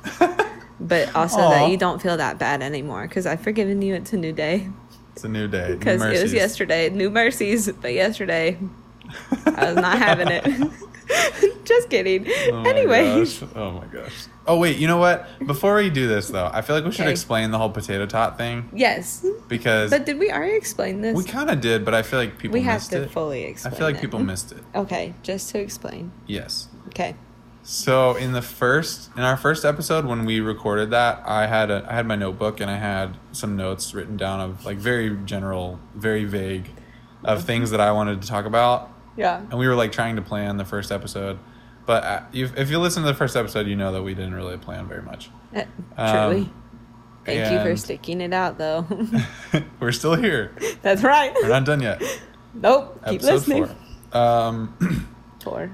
But 0.78 1.14
also 1.16 1.38
Aww. 1.38 1.50
that 1.50 1.71
you 1.71 1.76
don't 1.76 2.00
feel 2.00 2.16
that 2.16 2.38
bad 2.38 2.62
anymore 2.62 3.09
because 3.09 3.26
I've 3.26 3.40
forgiven 3.40 3.83
you. 3.83 3.95
It's 3.95 4.12
a 4.12 4.16
new 4.16 4.33
day. 4.33 4.68
It's 5.14 5.25
a 5.25 5.28
new 5.28 5.49
day. 5.49 5.75
Because 5.75 6.02
it 6.02 6.23
was 6.23 6.33
yesterday. 6.33 6.90
New 6.90 7.11
mercies, 7.11 7.71
but 7.73 7.92
yesterday 7.92 8.59
I 9.47 9.73
was 9.73 9.76
not 9.76 9.99
having 9.99 10.28
it. 10.28 10.45
Just 11.64 11.90
kidding. 11.90 12.26
Oh 12.28 12.62
anyway. 12.64 13.26
Oh 13.54 13.72
my 13.72 13.86
gosh. 13.86 14.26
Oh 14.46 14.58
wait, 14.58 14.78
you 14.78 14.86
know 14.86 14.96
what? 14.96 15.26
Before 15.46 15.76
we 15.76 15.90
do 15.90 16.08
this 16.08 16.28
though, 16.28 16.50
I 16.52 16.62
feel 16.62 16.76
like 16.76 16.84
we 16.84 16.92
should 16.92 17.02
okay. 17.02 17.10
explain 17.10 17.50
the 17.50 17.58
whole 17.58 17.70
potato 17.70 18.06
tot 18.06 18.38
thing. 18.38 18.70
Yes. 18.72 19.25
Because 19.48 19.90
But 19.90 20.06
did 20.06 20.18
we 20.18 20.30
already 20.30 20.56
explain 20.56 21.00
this? 21.00 21.16
We 21.16 21.25
kind 21.25 21.50
of 21.50 21.60
did, 21.60 21.84
but 21.84 21.94
I 21.94 22.02
feel 22.02 22.18
like 22.18 22.38
people 22.38 22.54
we 22.54 22.62
have 22.62 22.84
to 22.88 23.02
it. 23.02 23.10
fully 23.10 23.44
explain. 23.44 23.75
I 23.75 23.76
feel 23.76 23.86
like 23.86 23.96
it. 23.96 24.00
people 24.00 24.20
missed 24.20 24.52
it. 24.52 24.62
Okay, 24.75 25.14
just 25.22 25.50
to 25.50 25.58
explain. 25.58 26.12
Yes. 26.26 26.68
Okay. 26.88 27.16
So 27.62 28.14
in 28.14 28.32
the 28.32 28.42
first 28.42 29.10
in 29.16 29.22
our 29.22 29.36
first 29.36 29.64
episode 29.64 30.04
when 30.04 30.25
we 30.25 30.38
recorded 30.38 30.90
that, 30.90 31.22
I 31.26 31.46
had 31.46 31.70
a 31.70 31.84
I 31.88 31.94
had 31.94 32.06
my 32.06 32.14
notebook 32.16 32.60
and 32.60 32.70
I 32.70 32.76
had 32.76 33.16
some 33.32 33.56
notes 33.56 33.92
written 33.94 34.16
down 34.16 34.40
of 34.40 34.64
like 34.64 34.78
very 34.78 35.16
general, 35.25 35.80
very 35.94 36.25
vague 36.25 36.70
of 37.25 37.44
things 37.44 37.72
that 37.72 37.80
I 37.80 37.90
wanted 37.90 38.22
to 38.22 38.28
talk 38.28 38.44
about. 38.44 38.92
Yeah. 39.16 39.38
And 39.38 39.58
we 39.58 39.66
were 39.66 39.75
like 39.75 39.92
trying 39.92 40.16
to 40.16 40.23
plan 40.23 40.56
the 40.56 40.64
first 40.64 40.92
episode. 40.92 41.38
But 41.87 42.04
uh, 42.04 42.23
if 42.32 42.70
you 42.70 42.78
listen 42.80 43.02
to 43.04 43.08
the 43.08 43.14
first 43.14 43.37
episode, 43.37 43.68
you 43.68 43.76
know 43.76 43.92
that 43.92 44.02
we 44.02 44.14
didn't 44.14 44.35
really 44.35 44.56
plan 44.58 44.88
very 44.88 45.02
much. 45.02 45.30
Uh, 45.96 46.28
truly. 46.28 46.42
Um, 46.42 46.62
Thank 47.25 47.52
you 47.52 47.70
for 47.70 47.76
sticking 47.76 48.20
it 48.20 48.32
out, 48.32 48.58
though. 48.58 48.87
we're 49.80 49.92
still 49.92 50.14
here. 50.14 50.54
That's 50.82 51.02
right. 51.02 51.35
We're 51.35 51.49
not 51.49 51.64
done 51.64 51.80
yet. 51.80 52.02
Nope. 52.54 53.02
Keep 53.08 53.23
listening. 53.23 53.66
Four. 53.66 54.20
Um, 54.20 55.08
four. 55.42 55.70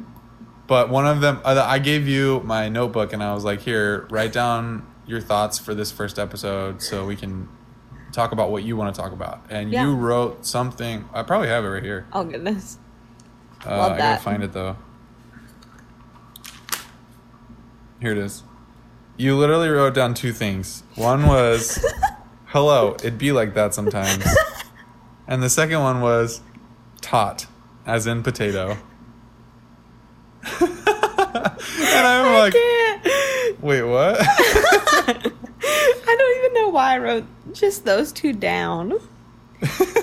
But 0.67 0.89
one 0.89 1.07
of 1.07 1.21
them, 1.21 1.41
uh, 1.45 1.63
I 1.67 1.79
gave 1.79 2.09
you 2.09 2.41
my 2.45 2.69
notebook, 2.69 3.13
and 3.13 3.23
I 3.23 3.35
was 3.35 3.45
like, 3.45 3.61
"Here, 3.61 4.07
write 4.11 4.33
down 4.33 4.87
your 5.07 5.21
thoughts 5.21 5.59
for 5.59 5.75
this 5.75 5.93
first 5.93 6.19
episode, 6.19 6.81
so 6.81 7.05
we 7.05 7.17
can 7.17 7.49
talk 8.13 8.33
about 8.33 8.51
what 8.51 8.63
you 8.63 8.77
want 8.77 8.95
to 8.95 9.01
talk 9.01 9.13
about." 9.13 9.45
And 9.51 9.71
yeah. 9.71 9.85
you 9.85 9.95
wrote 9.95 10.47
something. 10.47 11.07
I 11.13 11.23
probably 11.25 11.49
have 11.49 11.65
it 11.65 11.69
right 11.69 11.83
here. 11.83 12.07
Oh 12.13 12.25
goodness. 12.25 12.79
Uh, 13.67 13.77
Love 13.77 13.97
that. 13.97 14.05
I 14.05 14.13
gotta 14.15 14.23
find 14.23 14.43
it 14.43 14.53
though. 14.53 14.77
Here 18.01 18.13
it 18.13 18.19
is. 18.19 18.43
You 19.17 19.37
literally 19.37 19.69
wrote 19.69 19.95
down 19.95 20.15
two 20.15 20.33
things. 20.33 20.83
One 20.97 21.27
was, 21.27 21.85
"Hello, 22.47 22.95
it'd 22.97 23.19
be 23.19 23.31
like 23.33 23.55
that 23.55 23.75
sometimes," 23.75 24.25
and 25.29 25.43
the 25.43 25.51
second 25.51 25.81
one 25.81 26.01
was, 26.01 26.41
"Tot," 27.01 27.47
as 27.87 28.07
in 28.07 28.23
potato. 28.23 28.77
and 30.61 30.79
I'm 32.05 32.27
I 32.27 32.39
like, 32.41 32.53
can't. 32.53 33.63
wait, 33.63 33.83
what? 33.83 34.17
I 34.21 36.17
don't 36.19 36.39
even 36.39 36.55
know 36.55 36.69
why 36.71 36.95
I 36.95 36.99
wrote 36.99 37.25
just 37.53 37.85
those 37.85 38.11
two 38.11 38.33
down. 38.33 38.95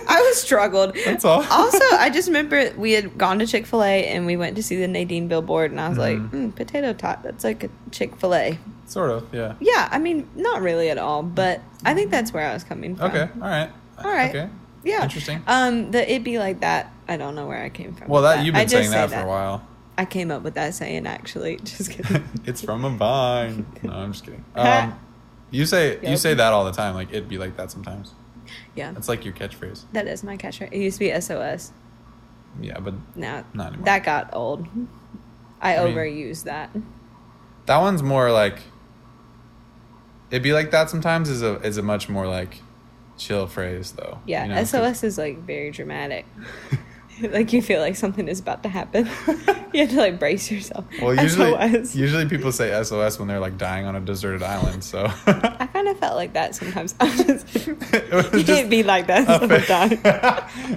I 0.09 0.21
was 0.21 0.41
struggled. 0.41 0.95
That's 1.05 1.23
all. 1.23 1.45
also, 1.51 1.83
I 1.91 2.09
just 2.09 2.27
remember 2.27 2.73
we 2.75 2.93
had 2.93 3.17
gone 3.17 3.39
to 3.39 3.47
Chick 3.47 3.67
Fil 3.67 3.83
A 3.83 4.07
and 4.07 4.25
we 4.25 4.35
went 4.35 4.55
to 4.55 4.63
see 4.63 4.75
the 4.75 4.87
Nadine 4.87 5.27
billboard, 5.27 5.69
and 5.71 5.79
I 5.79 5.89
was 5.89 5.97
mm-hmm. 5.99 6.23
like, 6.23 6.31
mm, 6.31 6.55
"Potato 6.55 6.93
tot. 6.93 7.21
That's 7.23 7.43
like 7.43 7.63
a 7.63 7.69
Chick 7.91 8.15
Fil 8.15 8.33
A." 8.33 8.59
Sort 8.85 9.11
of, 9.11 9.31
yeah. 9.31 9.53
Yeah, 9.59 9.87
I 9.91 9.99
mean, 9.99 10.27
not 10.35 10.63
really 10.63 10.89
at 10.89 10.97
all, 10.97 11.21
but 11.21 11.61
I 11.85 11.93
think 11.93 12.09
that's 12.09 12.33
where 12.33 12.49
I 12.49 12.53
was 12.53 12.63
coming 12.63 12.95
from. 12.95 13.11
Okay, 13.11 13.29
all 13.35 13.47
right, 13.47 13.69
all 13.99 14.11
right, 14.11 14.29
okay, 14.29 14.49
yeah, 14.83 15.03
interesting. 15.03 15.43
Um, 15.45 15.91
the 15.91 16.11
it 16.11 16.23
be 16.23 16.39
like 16.39 16.61
that. 16.61 16.91
I 17.07 17.17
don't 17.17 17.35
know 17.35 17.45
where 17.45 17.61
I 17.61 17.69
came 17.69 17.93
from. 17.93 18.07
Well, 18.07 18.23
that, 18.23 18.37
that. 18.37 18.45
you've 18.45 18.55
been 18.55 18.67
saying 18.67 18.89
that, 18.89 19.09
say 19.09 19.15
that 19.15 19.21
for 19.21 19.27
a 19.27 19.29
while. 19.29 19.67
I 19.97 20.05
came 20.05 20.31
up 20.31 20.43
with 20.43 20.55
that 20.55 20.73
saying 20.73 21.05
actually. 21.05 21.57
Just 21.63 21.91
kidding. 21.91 22.23
it's 22.45 22.61
from 22.61 22.83
a 22.85 22.89
vine. 22.89 23.65
No, 23.83 23.91
I'm 23.91 24.13
just 24.13 24.23
kidding. 24.23 24.43
Um, 24.55 24.97
you 25.51 25.65
say 25.65 25.93
yep. 25.93 26.03
you 26.03 26.17
say 26.17 26.33
that 26.33 26.53
all 26.53 26.65
the 26.65 26.71
time. 26.71 26.95
Like 26.95 27.09
it'd 27.09 27.29
be 27.29 27.37
like 27.37 27.57
that 27.57 27.69
sometimes. 27.69 28.13
Yeah. 28.75 28.93
It's 28.95 29.09
like 29.09 29.25
your 29.25 29.33
catchphrase. 29.33 29.85
That 29.93 30.07
is 30.07 30.23
my 30.23 30.37
catchphrase. 30.37 30.71
It 30.71 30.79
used 30.79 30.99
to 30.99 31.05
be 31.05 31.21
SOS. 31.21 31.71
Yeah, 32.61 32.79
but 32.79 32.95
now 33.15 33.45
not 33.53 33.67
anymore. 33.67 33.85
That 33.85 34.03
got 34.03 34.33
old. 34.33 34.67
I, 35.61 35.75
I 35.75 35.79
overuse 35.79 36.43
that. 36.43 36.71
That 37.65 37.77
one's 37.77 38.01
more 38.01 38.31
like. 38.31 38.59
It'd 40.31 40.43
be 40.43 40.53
like 40.53 40.71
that 40.71 40.89
sometimes. 40.89 41.29
Is 41.29 41.41
a 41.41 41.55
is 41.61 41.77
a 41.77 41.81
much 41.81 42.09
more 42.09 42.27
like, 42.27 42.61
chill 43.17 43.47
phrase 43.47 43.91
though. 43.91 44.19
Yeah, 44.25 44.45
you 44.45 44.55
know? 44.55 44.63
SOS 44.63 45.03
is 45.03 45.17
like 45.17 45.39
very 45.39 45.71
dramatic. 45.71 46.25
like 47.31 47.53
you 47.53 47.61
feel 47.61 47.81
like 47.81 47.95
something 47.95 48.27
is 48.27 48.39
about 48.39 48.63
to 48.63 48.69
happen. 48.69 49.05
you 49.73 49.81
have 49.81 49.89
to 49.89 49.97
like 49.97 50.19
brace 50.19 50.49
yourself. 50.51 50.85
Well, 51.01 51.15
usually, 51.15 51.51
SOS. 51.51 51.95
usually 51.95 52.27
people 52.27 52.51
say 52.51 52.71
SOS 52.83 53.19
when 53.19 53.27
they're 53.27 53.39
like 53.39 53.57
dying 53.57 53.85
on 53.85 53.95
a 53.95 53.99
deserted 53.99 54.43
island. 54.43 54.83
So 54.83 55.05
I 55.25 55.67
kind 55.71 55.87
of 55.87 55.99
felt 55.99 56.15
like 56.15 56.33
that 56.33 56.55
sometimes. 56.55 56.95
I'm 56.99 57.17
just, 57.17 57.55
it 57.55 58.33
you 58.33 58.43
can't 58.43 58.69
be 58.69 58.83
like 58.83 59.07
that 59.07 59.25
time. 59.67 59.99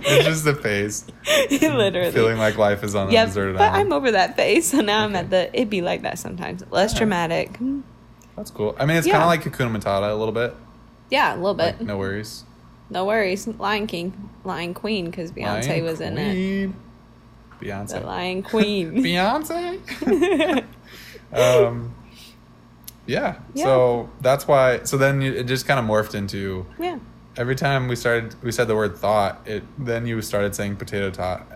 it's 0.04 0.24
just 0.24 0.44
the 0.44 0.54
phase. 0.54 1.06
Literally 1.50 2.12
feeling 2.12 2.38
like 2.38 2.58
life 2.58 2.82
is 2.82 2.94
on 2.94 3.08
a 3.08 3.10
deserted 3.10 3.56
but 3.56 3.62
island. 3.62 3.74
But 3.74 3.80
I'm 3.80 3.92
over 3.92 4.10
that 4.12 4.36
phase, 4.36 4.70
so 4.70 4.80
now 4.80 5.04
okay. 5.04 5.04
I'm 5.04 5.16
at 5.16 5.30
the. 5.30 5.54
It'd 5.54 5.70
be 5.70 5.82
like 5.82 6.02
that 6.02 6.18
sometimes. 6.18 6.64
Less 6.70 6.92
yeah. 6.92 6.98
dramatic. 6.98 7.58
That's 8.36 8.50
cool. 8.50 8.74
I 8.78 8.86
mean, 8.86 8.96
it's 8.96 9.06
yeah. 9.06 9.14
kind 9.14 9.24
of 9.24 9.28
like 9.28 9.42
Hakuna 9.42 9.76
Matata 9.76 10.10
a 10.10 10.14
little 10.14 10.32
bit. 10.32 10.54
Yeah, 11.10 11.34
a 11.34 11.36
little 11.36 11.54
bit. 11.54 11.78
Like, 11.78 11.82
no 11.82 11.98
worries. 11.98 12.44
No 12.92 13.06
worries. 13.06 13.48
Lion 13.48 13.86
King, 13.86 14.30
Lion 14.44 14.74
Queen, 14.74 15.06
because 15.06 15.32
Beyonce 15.32 15.68
Lion 15.68 15.84
was 15.84 15.98
Queen. 15.98 16.18
in 16.18 16.18
it. 16.18 16.70
Beyonce. 17.58 17.88
The 17.88 18.00
Lion 18.00 18.42
Queen. 18.42 18.92
Beyonce. 19.02 20.64
um, 21.32 21.94
yeah. 23.06 23.38
yeah. 23.54 23.64
So 23.64 24.10
that's 24.20 24.46
why. 24.46 24.82
So 24.84 24.98
then 24.98 25.22
it 25.22 25.44
just 25.44 25.66
kind 25.66 25.80
of 25.80 25.86
morphed 25.86 26.14
into. 26.14 26.66
Yeah. 26.78 26.98
Every 27.38 27.56
time 27.56 27.88
we 27.88 27.96
started, 27.96 28.34
we 28.42 28.52
said 28.52 28.68
the 28.68 28.76
word 28.76 28.98
thought. 28.98 29.40
It 29.46 29.64
then 29.78 30.06
you 30.06 30.20
started 30.20 30.54
saying 30.54 30.76
potato 30.76 31.10
tot, 31.10 31.46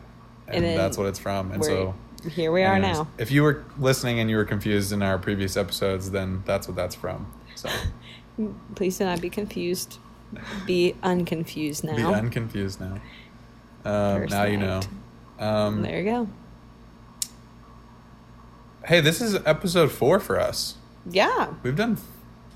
and, 0.49 0.65
and 0.65 0.79
that's 0.79 0.97
what 0.97 1.07
it's 1.07 1.19
from. 1.19 1.53
And 1.53 1.63
so 1.63 1.95
here 2.31 2.51
we 2.51 2.63
are 2.63 2.79
now. 2.79 3.09
If 3.19 3.31
you 3.31 3.43
were 3.43 3.63
listening 3.79 4.21
and 4.21 4.31
you 4.31 4.37
were 4.37 4.47
confused 4.47 4.91
in 4.91 5.03
our 5.03 5.19
previous 5.19 5.55
episodes, 5.55 6.13
then 6.13 6.43
that's 6.47 6.67
what 6.67 6.77
that's 6.77 6.95
from. 6.95 7.31
So. 7.57 7.69
Please 8.75 8.99
do 8.99 9.05
not 9.05 9.21
be 9.21 9.31
confused. 9.31 9.99
Be 10.67 10.95
unconfused 11.03 11.85
now. 11.85 11.97
Be 11.97 12.03
unconfused 12.03 12.81
now. 12.81 13.01
Um, 13.85 14.27
now 14.27 14.39
night. 14.39 14.51
you 14.53 14.57
know. 14.59 14.81
Um, 15.39 15.83
there 15.83 15.99
you 15.99 16.05
go. 16.05 16.29
Hey, 18.85 19.01
this 19.01 19.21
is 19.21 19.35
episode 19.45 19.91
four 19.91 20.21
for 20.21 20.41
us. 20.41 20.77
Yeah. 21.11 21.55
We've 21.63 21.77
done 21.77 21.99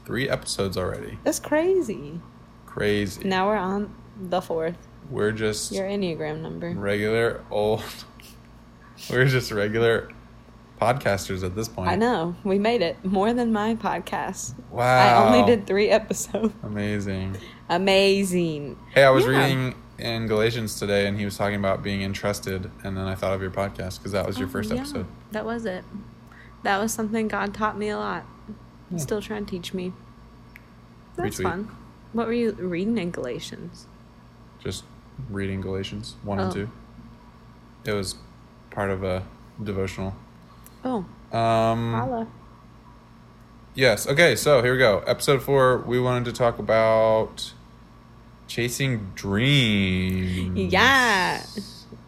three 0.04 0.28
episodes 0.28 0.76
already. 0.76 1.18
That's 1.24 1.40
crazy. 1.40 2.20
Crazy. 2.66 3.26
Now 3.28 3.48
we're 3.48 3.56
on 3.56 3.94
the 4.20 4.40
fourth. 4.40 4.76
We're 5.10 5.32
just 5.32 5.72
your 5.72 5.86
Enneagram 5.86 6.40
number. 6.40 6.70
Regular 6.70 7.44
old. 7.50 7.82
we're 9.10 9.24
just 9.24 9.50
regular 9.50 10.10
podcasters 10.80 11.44
at 11.44 11.54
this 11.54 11.68
point. 11.68 11.90
I 11.90 11.96
know. 11.96 12.34
We 12.44 12.58
made 12.58 12.80
it. 12.80 13.04
More 13.04 13.32
than 13.32 13.52
my 13.52 13.74
podcast. 13.74 14.54
Wow. 14.70 14.84
I 14.84 15.26
only 15.26 15.44
did 15.44 15.66
three 15.66 15.90
episodes. 15.90 16.54
Amazing. 16.62 17.36
Amazing. 17.70 18.76
Hey, 18.92 19.04
I 19.04 19.10
was 19.10 19.24
yeah. 19.24 19.30
reading 19.30 19.74
in 19.96 20.26
Galatians 20.26 20.76
today 20.76 21.06
and 21.06 21.16
he 21.16 21.24
was 21.24 21.36
talking 21.36 21.54
about 21.54 21.84
being 21.84 22.02
entrusted 22.02 22.68
and 22.82 22.96
then 22.96 23.06
I 23.06 23.14
thought 23.14 23.32
of 23.32 23.40
your 23.40 23.52
podcast 23.52 23.98
because 23.98 24.10
that 24.10 24.26
was 24.26 24.38
your 24.38 24.48
oh, 24.48 24.50
first 24.50 24.72
yeah. 24.72 24.80
episode. 24.80 25.06
That 25.30 25.44
was 25.44 25.64
it. 25.66 25.84
That 26.64 26.78
was 26.78 26.92
something 26.92 27.28
God 27.28 27.54
taught 27.54 27.78
me 27.78 27.88
a 27.90 27.96
lot. 27.96 28.26
Yeah. 28.90 28.98
Still 28.98 29.22
trying 29.22 29.46
to 29.46 29.50
teach 29.52 29.72
me. 29.72 29.92
That's 31.14 31.38
Retweet. 31.38 31.42
fun. 31.44 31.76
What 32.12 32.26
were 32.26 32.32
you 32.32 32.50
reading 32.52 32.98
in 32.98 33.12
Galatians? 33.12 33.86
Just 34.58 34.82
reading 35.28 35.60
Galatians 35.60 36.16
1 36.24 36.40
oh. 36.40 36.42
and 36.42 36.52
2. 36.52 36.70
It 37.84 37.92
was 37.92 38.16
part 38.70 38.90
of 38.90 39.04
a 39.04 39.24
devotional. 39.62 40.16
Oh. 40.84 41.06
Um, 41.32 41.92
Holla. 41.92 42.26
Yes. 43.74 44.08
Okay. 44.08 44.34
So 44.34 44.60
here 44.60 44.72
we 44.72 44.78
go. 44.78 45.04
Episode 45.06 45.40
four. 45.40 45.78
We 45.78 46.00
wanted 46.00 46.24
to 46.24 46.32
talk 46.32 46.58
about 46.58 47.52
chasing 48.50 49.12
dreams. 49.14 50.72
Yeah. 50.72 51.42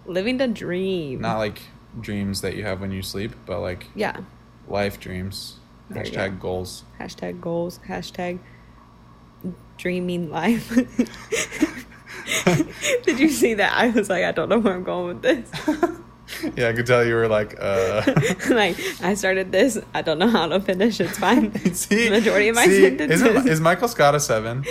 Living 0.04 0.36
the 0.36 0.48
dream. 0.48 1.20
Not 1.20 1.38
like 1.38 1.62
dreams 2.00 2.40
that 2.42 2.56
you 2.56 2.64
have 2.64 2.80
when 2.80 2.90
you 2.90 3.00
sleep, 3.02 3.32
but 3.46 3.60
like 3.60 3.86
yeah, 3.94 4.18
life 4.68 4.98
dreams. 4.98 5.60
There 5.88 6.02
Hashtag 6.02 6.40
goals. 6.40 6.84
Hashtag 6.98 7.40
goals. 7.40 7.78
Hashtag 7.86 8.40
dreaming 9.78 10.30
life. 10.30 10.68
Did 13.04 13.18
you 13.18 13.28
see 13.28 13.54
that? 13.54 13.72
I 13.74 13.90
was 13.90 14.08
like, 14.08 14.24
I 14.24 14.32
don't 14.32 14.48
know 14.48 14.58
where 14.58 14.74
I'm 14.74 14.84
going 14.84 15.20
with 15.20 15.22
this. 15.22 15.50
yeah, 16.56 16.68
I 16.68 16.72
could 16.72 16.86
tell 16.86 17.04
you 17.04 17.14
were 17.14 17.28
like, 17.28 17.56
uh... 17.60 18.02
like 18.50 18.78
I 19.02 19.14
started 19.14 19.52
this. 19.52 19.78
I 19.94 20.02
don't 20.02 20.18
know 20.18 20.28
how 20.28 20.46
to 20.46 20.60
finish. 20.60 21.00
It's 21.00 21.18
fine. 21.18 21.52
see, 21.74 22.08
the 22.08 22.10
majority 22.10 22.48
of 22.48 22.56
my 22.56 22.66
see, 22.66 22.82
sentences. 22.82 23.22
Is, 23.22 23.46
is, 23.46 23.60
Michael 23.60 23.88
Scott 23.88 24.14
a 24.14 24.20
seven? 24.20 24.64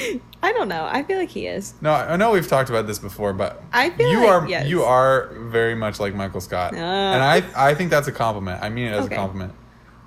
I 0.44 0.52
don't 0.54 0.68
know. 0.68 0.88
I 0.90 1.04
feel 1.04 1.18
like 1.18 1.30
he 1.30 1.48
is. 1.48 1.74
No, 1.82 1.92
I 1.92 2.16
know 2.18 2.32
we've 2.32 2.48
talked 2.48 2.70
about 2.70 2.88
this 2.88 3.00
before, 3.00 3.34
but 3.34 3.64
I 3.74 3.90
feel 3.92 4.10
you 4.12 4.20
like, 4.20 4.30
are 4.30 4.48
yes. 4.48 4.68
you 4.68 4.84
are 4.84 5.34
very 5.50 5.76
much 5.76 6.00
like 6.00 6.16
Michael 6.16 6.42
Scott, 6.42 6.74
uh, 6.74 6.78
and 6.78 7.24
I 7.24 7.44
I 7.56 7.76
think 7.76 7.90
that's 7.90 8.08
a 8.08 8.12
compliment. 8.12 8.62
I 8.62 8.70
mean 8.70 8.88
it 8.88 8.94
as 8.94 9.06
okay. 9.06 9.16
a 9.16 9.18
compliment. 9.18 9.54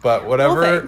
But 0.02 0.26
whatever, 0.26 0.82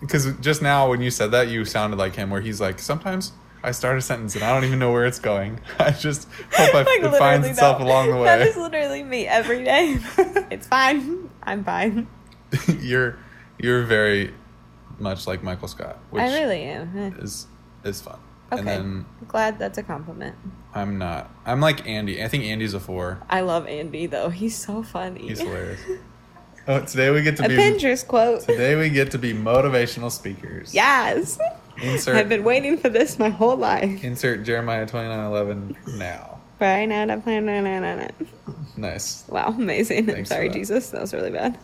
because 0.00 0.26
well, 0.26 0.36
just 0.40 0.62
now 0.62 0.88
when 0.88 1.02
you 1.02 1.10
said 1.10 1.32
that, 1.32 1.48
you 1.48 1.64
sounded 1.64 1.98
like 1.98 2.14
him, 2.14 2.30
where 2.30 2.40
he's 2.40 2.60
like 2.60 2.78
sometimes 2.78 3.32
I 3.62 3.72
start 3.72 3.98
a 3.98 4.00
sentence 4.00 4.34
and 4.34 4.44
I 4.44 4.54
don't 4.54 4.64
even 4.64 4.78
know 4.78 4.92
where 4.92 5.06
it's 5.06 5.18
going. 5.18 5.60
I 5.78 5.90
just 5.90 6.28
hope 6.52 6.74
I, 6.74 6.82
like, 6.82 7.00
it 7.00 7.18
finds 7.18 7.46
itself 7.46 7.80
no. 7.80 7.86
along 7.86 8.10
the 8.10 8.16
way. 8.16 8.24
That 8.24 8.42
is 8.42 8.56
literally 8.56 9.02
me 9.02 9.26
every 9.26 9.64
day. 9.64 9.98
it's 10.50 10.66
fine. 10.66 11.30
I'm 11.42 11.64
fine. 11.64 12.06
you're 12.80 13.18
you're 13.58 13.82
very 13.84 14.34
much 14.98 15.26
like 15.26 15.42
Michael 15.42 15.68
Scott, 15.68 15.98
which 16.10 16.22
I 16.22 16.40
really 16.40 16.62
am. 16.62 16.96
Is 17.18 17.46
is 17.84 18.00
fun. 18.00 18.18
Okay. 18.50 18.60
And 18.60 18.68
then 18.68 19.06
glad 19.26 19.58
that's 19.58 19.76
a 19.76 19.82
compliment. 19.82 20.36
I'm 20.74 20.96
not. 20.96 21.30
I'm 21.44 21.60
like 21.60 21.86
Andy. 21.86 22.22
I 22.22 22.28
think 22.28 22.44
Andy's 22.44 22.74
a 22.74 22.80
four. 22.80 23.20
I 23.28 23.40
love 23.40 23.66
Andy 23.66 24.06
though. 24.06 24.30
He's 24.30 24.56
so 24.56 24.82
funny. 24.82 25.28
He's 25.28 25.40
hilarious. 25.40 25.80
Oh, 26.66 26.80
today 26.80 27.10
we 27.10 27.22
get 27.22 27.38
to 27.38 27.46
a 27.46 27.48
be 27.48 27.56
Pinterest 27.56 28.06
quote. 28.06 28.42
Today 28.42 28.76
we 28.76 28.90
get 28.90 29.10
to 29.12 29.18
be 29.18 29.32
motivational 29.32 30.10
speakers. 30.10 30.74
Yes. 30.74 31.38
Insert. 31.82 32.16
I've 32.16 32.28
been 32.28 32.44
waiting 32.44 32.76
for 32.76 32.88
this 32.88 33.18
my 33.18 33.28
whole 33.28 33.56
life. 33.56 34.02
Insert 34.02 34.44
Jeremiah 34.44 34.86
twenty 34.86 35.08
nine 35.08 35.24
eleven 35.24 35.76
now. 35.96 36.40
Right 36.60 36.86
now, 36.86 37.02
I'm 37.02 37.22
playing. 37.22 37.46
Nice. 38.76 39.24
Wow, 39.28 39.54
amazing. 39.56 40.06
Thanks 40.06 40.28
Sorry, 40.28 40.48
that. 40.48 40.54
Jesus, 40.54 40.90
that 40.90 41.00
was 41.00 41.14
really 41.14 41.30
bad. 41.30 41.56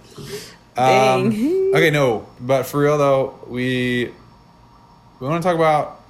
Um, 0.77 1.31
Dang. 1.31 1.75
okay, 1.75 1.91
no, 1.91 2.29
but 2.41 2.65
for 2.65 2.81
real 2.81 2.99
though, 2.99 3.39
we 3.49 4.13
we 5.21 5.29
want 5.29 5.43
to 5.43 5.49
talk 5.49 5.57
about 5.57 6.01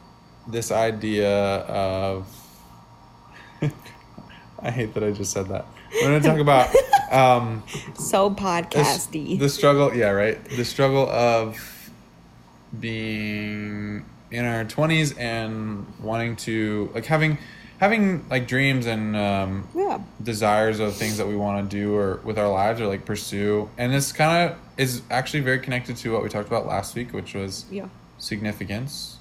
this 0.47 0.71
idea 0.71 1.31
of 1.31 2.27
I 4.61 4.71
hate 4.71 4.95
that 4.95 5.05
I 5.05 5.13
just 5.13 5.33
said 5.33 5.49
that. 5.49 5.67
We're 5.93 6.09
going 6.09 6.23
to 6.23 6.29
talk 6.29 6.39
about 6.39 6.75
um, 7.13 7.63
so 7.95 8.31
podcasty. 8.31 9.39
The 9.39 9.49
struggle, 9.49 9.95
yeah, 9.95 10.11
right. 10.11 10.43
The 10.45 10.65
struggle 10.65 11.09
of 11.09 11.57
being 12.81 14.05
in 14.31 14.45
our 14.45 14.65
twenties 14.65 15.17
and 15.17 15.87
wanting 16.01 16.37
to 16.37 16.91
like 16.95 17.07
having 17.07 17.39
having 17.79 18.27
like 18.29 18.47
dreams 18.47 18.87
and 18.87 19.17
um, 19.17 19.69
yeah. 19.75 20.01
desires 20.23 20.81
of 20.81 20.95
things 20.95 21.19
that 21.19 21.27
we 21.27 21.37
want 21.37 21.71
to 21.71 21.77
do 21.77 21.95
or 21.95 22.21
with 22.25 22.39
our 22.39 22.49
lives 22.49 22.81
or 22.81 22.87
like 22.87 23.05
pursue. 23.05 23.69
And 23.77 23.93
this 23.93 24.13
kind 24.13 24.51
of 24.51 24.59
is 24.79 25.03
actually 25.11 25.41
very 25.41 25.59
connected 25.59 25.97
to 25.99 26.13
what 26.13 26.23
we 26.23 26.29
talked 26.29 26.49
about 26.49 26.67
last 26.67 26.95
week, 26.95 27.13
which 27.13 27.35
was 27.35 27.67
yeah. 27.71 27.89
significance. 28.19 29.19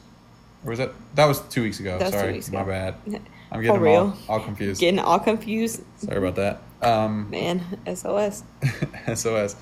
Or 0.63 0.69
was 0.69 0.79
that 0.79 0.93
that 1.15 1.25
was 1.25 1.41
two 1.49 1.63
weeks 1.63 1.79
ago? 1.79 1.99
Sorry, 2.09 2.33
weeks 2.33 2.51
my 2.51 2.63
bad. 2.63 2.95
I'm 3.51 3.61
getting 3.61 3.75
For 3.75 3.83
real. 3.83 4.17
all, 4.27 4.37
all 4.37 4.39
confused. 4.39 4.79
Getting 4.79 4.99
all 4.99 5.19
confused. 5.19 5.83
Sorry 5.97 6.17
about 6.17 6.35
that. 6.35 6.61
Um, 6.81 7.29
Man, 7.31 7.61
SOS. 7.93 8.43
SOS. 9.13 9.55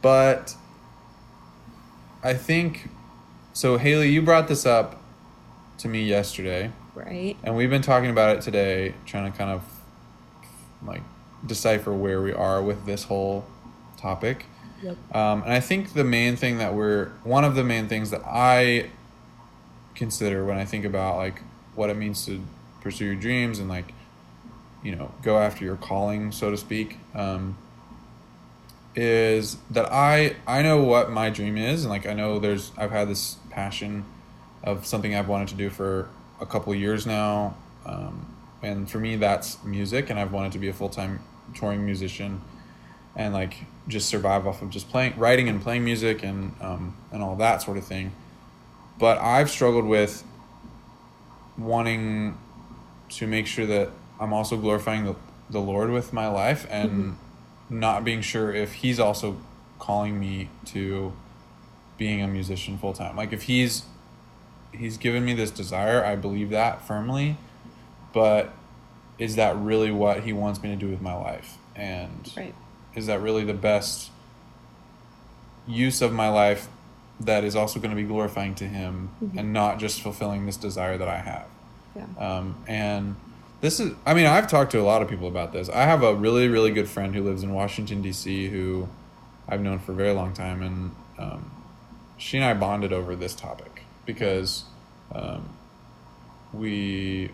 But 0.00 0.54
I 2.22 2.34
think 2.34 2.88
so. 3.52 3.76
Haley, 3.78 4.08
you 4.10 4.22
brought 4.22 4.48
this 4.48 4.64
up 4.66 5.00
to 5.78 5.88
me 5.88 6.04
yesterday, 6.04 6.70
Right. 6.94 7.36
and 7.42 7.56
we've 7.56 7.70
been 7.70 7.82
talking 7.82 8.10
about 8.10 8.36
it 8.36 8.42
today, 8.42 8.94
trying 9.06 9.30
to 9.30 9.36
kind 9.36 9.50
of 9.50 9.62
like 10.86 11.02
decipher 11.46 11.92
where 11.92 12.20
we 12.22 12.32
are 12.32 12.62
with 12.62 12.86
this 12.86 13.04
whole 13.04 13.44
topic. 13.96 14.46
Yep. 14.82 14.96
Um, 15.14 15.42
and 15.44 15.52
I 15.52 15.60
think 15.60 15.94
the 15.94 16.04
main 16.04 16.36
thing 16.36 16.58
that 16.58 16.74
we're 16.74 17.10
one 17.24 17.44
of 17.44 17.54
the 17.54 17.62
main 17.64 17.88
things 17.88 18.10
that 18.10 18.22
I 18.26 18.90
consider 19.94 20.44
when 20.44 20.56
I 20.58 20.64
think 20.64 20.84
about 20.84 21.16
like 21.16 21.40
what 21.74 21.88
it 21.90 21.96
means 21.96 22.26
to 22.26 22.42
pursue 22.80 23.04
your 23.06 23.14
dreams 23.14 23.58
and 23.60 23.68
like 23.68 23.92
you 24.82 24.94
know 24.96 25.12
go 25.22 25.38
after 25.38 25.64
your 25.64 25.76
calling, 25.76 26.32
so 26.32 26.50
to 26.50 26.56
speak, 26.56 26.98
um, 27.14 27.56
is 28.96 29.56
that 29.70 29.90
I 29.92 30.36
I 30.46 30.62
know 30.62 30.82
what 30.82 31.10
my 31.10 31.30
dream 31.30 31.56
is 31.56 31.84
and 31.84 31.90
like 31.90 32.06
I 32.06 32.12
know 32.12 32.38
there's 32.38 32.72
I've 32.76 32.90
had 32.90 33.08
this 33.08 33.36
passion 33.52 34.04
of 34.64 34.86
something 34.86 35.14
I've 35.14 35.28
wanted 35.28 35.48
to 35.48 35.54
do 35.54 35.70
for 35.70 36.08
a 36.40 36.46
couple 36.46 36.72
of 36.72 36.78
years 36.78 37.06
now, 37.06 37.56
um, 37.86 38.26
and 38.62 38.90
for 38.90 38.98
me 38.98 39.16
that's 39.16 39.62
music, 39.64 40.10
and 40.10 40.18
I've 40.18 40.32
wanted 40.32 40.52
to 40.52 40.58
be 40.58 40.68
a 40.68 40.72
full 40.72 40.88
time 40.88 41.20
touring 41.54 41.84
musician 41.84 42.40
and 43.16 43.34
like 43.34 43.56
just 43.88 44.08
survive 44.08 44.46
off 44.46 44.62
of 44.62 44.70
just 44.70 44.88
playing 44.90 45.14
writing 45.16 45.48
and 45.48 45.60
playing 45.60 45.84
music 45.84 46.22
and 46.22 46.54
um, 46.60 46.96
and 47.10 47.22
all 47.22 47.36
that 47.36 47.62
sort 47.62 47.76
of 47.76 47.84
thing 47.84 48.12
but 48.98 49.18
i've 49.18 49.50
struggled 49.50 49.84
with 49.84 50.24
wanting 51.58 52.36
to 53.08 53.26
make 53.26 53.46
sure 53.46 53.66
that 53.66 53.90
i'm 54.20 54.32
also 54.32 54.56
glorifying 54.56 55.04
the, 55.04 55.14
the 55.50 55.60
lord 55.60 55.90
with 55.90 56.12
my 56.12 56.26
life 56.28 56.66
and 56.70 56.90
mm-hmm. 56.90 57.80
not 57.80 58.04
being 58.04 58.22
sure 58.22 58.54
if 58.54 58.74
he's 58.74 58.98
also 58.98 59.36
calling 59.78 60.18
me 60.18 60.48
to 60.64 61.12
being 61.98 62.22
a 62.22 62.28
musician 62.28 62.78
full 62.78 62.92
time 62.92 63.16
like 63.16 63.32
if 63.32 63.42
he's 63.42 63.84
he's 64.72 64.96
given 64.96 65.24
me 65.24 65.34
this 65.34 65.50
desire 65.50 66.04
i 66.04 66.16
believe 66.16 66.50
that 66.50 66.86
firmly 66.86 67.36
but 68.12 68.52
is 69.18 69.36
that 69.36 69.56
really 69.56 69.90
what 69.90 70.20
he 70.20 70.32
wants 70.32 70.62
me 70.62 70.70
to 70.70 70.76
do 70.76 70.88
with 70.88 71.00
my 71.00 71.14
life 71.14 71.58
and 71.76 72.32
right 72.36 72.54
is 72.94 73.06
that 73.06 73.20
really 73.20 73.44
the 73.44 73.54
best 73.54 74.10
use 75.66 76.02
of 76.02 76.12
my 76.12 76.28
life 76.28 76.68
that 77.20 77.44
is 77.44 77.54
also 77.54 77.78
going 77.78 77.90
to 77.90 77.96
be 77.96 78.02
glorifying 78.02 78.54
to 78.56 78.66
him 78.66 79.10
mm-hmm. 79.22 79.38
and 79.38 79.52
not 79.52 79.78
just 79.78 80.00
fulfilling 80.00 80.46
this 80.46 80.56
desire 80.56 80.98
that 80.98 81.08
I 81.08 81.18
have. 81.18 81.46
Yeah. 81.94 82.06
Um, 82.18 82.56
and 82.66 83.16
this 83.60 83.78
is, 83.78 83.94
I 84.04 84.14
mean, 84.14 84.26
I've 84.26 84.48
talked 84.48 84.72
to 84.72 84.80
a 84.80 84.82
lot 84.82 85.02
of 85.02 85.08
people 85.08 85.28
about 85.28 85.52
this. 85.52 85.68
I 85.68 85.84
have 85.84 86.02
a 86.02 86.14
really, 86.14 86.48
really 86.48 86.72
good 86.72 86.88
friend 86.88 87.14
who 87.14 87.22
lives 87.22 87.42
in 87.42 87.52
Washington, 87.52 88.02
D.C., 88.02 88.48
who 88.48 88.88
I've 89.48 89.60
known 89.60 89.78
for 89.78 89.92
a 89.92 89.94
very 89.94 90.12
long 90.12 90.32
time. 90.32 90.62
And 90.62 90.90
um, 91.18 91.50
she 92.22 92.36
and 92.36 92.44
I 92.44 92.54
bonded 92.54 92.92
over 92.92 93.16
this 93.16 93.34
topic 93.34 93.82
because 94.06 94.62
um, 95.12 95.48
we 96.52 97.30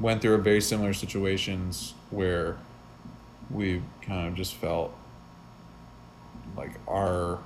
went 0.00 0.22
through 0.22 0.38
very 0.38 0.62
similar 0.62 0.94
situations 0.94 1.92
where 2.08 2.56
we 3.50 3.82
kind 4.00 4.28
of 4.28 4.34
just 4.34 4.54
felt 4.54 4.96
like 6.56 6.72
our 6.88 7.40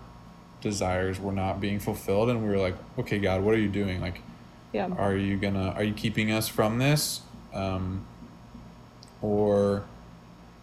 desires 0.61 1.19
were 1.19 1.33
not 1.33 1.61
being 1.61 1.81
fulfilled 1.81 2.31
and 2.31 2.43
we 2.43 2.49
were 2.49 2.57
like 2.57 2.77
okay 2.99 3.19
god 3.19 3.43
what 3.43 3.53
are 3.53 3.59
you 3.59 3.69
doing? 3.69 4.01
Like 4.01 4.21
yeah. 4.73 4.89
are 4.97 5.17
you 5.17 5.37
gonna 5.37 5.71
are 5.71 5.83
you 5.83 5.93
keeping 5.93 6.31
us 6.31 6.47
from 6.47 6.79
this? 6.79 7.21
Um, 7.53 8.07
or 9.21 9.85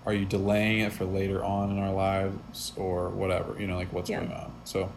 are 0.05 0.13
you 0.13 0.23
delaying 0.23 0.79
it 0.79 0.93
for 0.93 1.03
later 1.03 1.43
on 1.43 1.71
in 1.71 1.79
our 1.79 1.91
lives 1.91 2.71
or 2.77 3.09
whatever 3.09 3.59
you 3.59 3.67
know 3.67 3.75
like 3.75 3.91
what's 3.91 4.09
yeah. 4.09 4.19
going 4.19 4.31
on? 4.31 4.53
So 4.63 4.89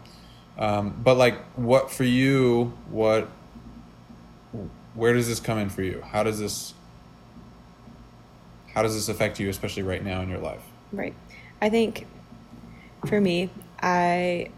um, 0.57 0.99
but 1.03 1.15
like 1.15 1.39
what 1.55 1.91
for 1.91 2.03
you 2.03 2.73
what 2.89 3.29
where 4.95 5.13
does 5.13 5.27
this 5.27 5.39
come 5.39 5.59
in 5.59 5.69
for 5.69 5.83
you? 5.83 6.01
How 6.01 6.23
does 6.23 6.39
this 6.39 6.73
how 8.73 8.83
does 8.83 8.95
this 8.95 9.09
affect 9.09 9.39
you 9.39 9.49
especially 9.49 9.83
right 9.83 10.03
now 10.03 10.21
in 10.21 10.29
your 10.29 10.39
life? 10.39 10.63
Right. 10.91 11.13
I 11.61 11.69
think 11.69 12.05
for 13.05 13.21
me 13.21 13.49
i 13.79 14.49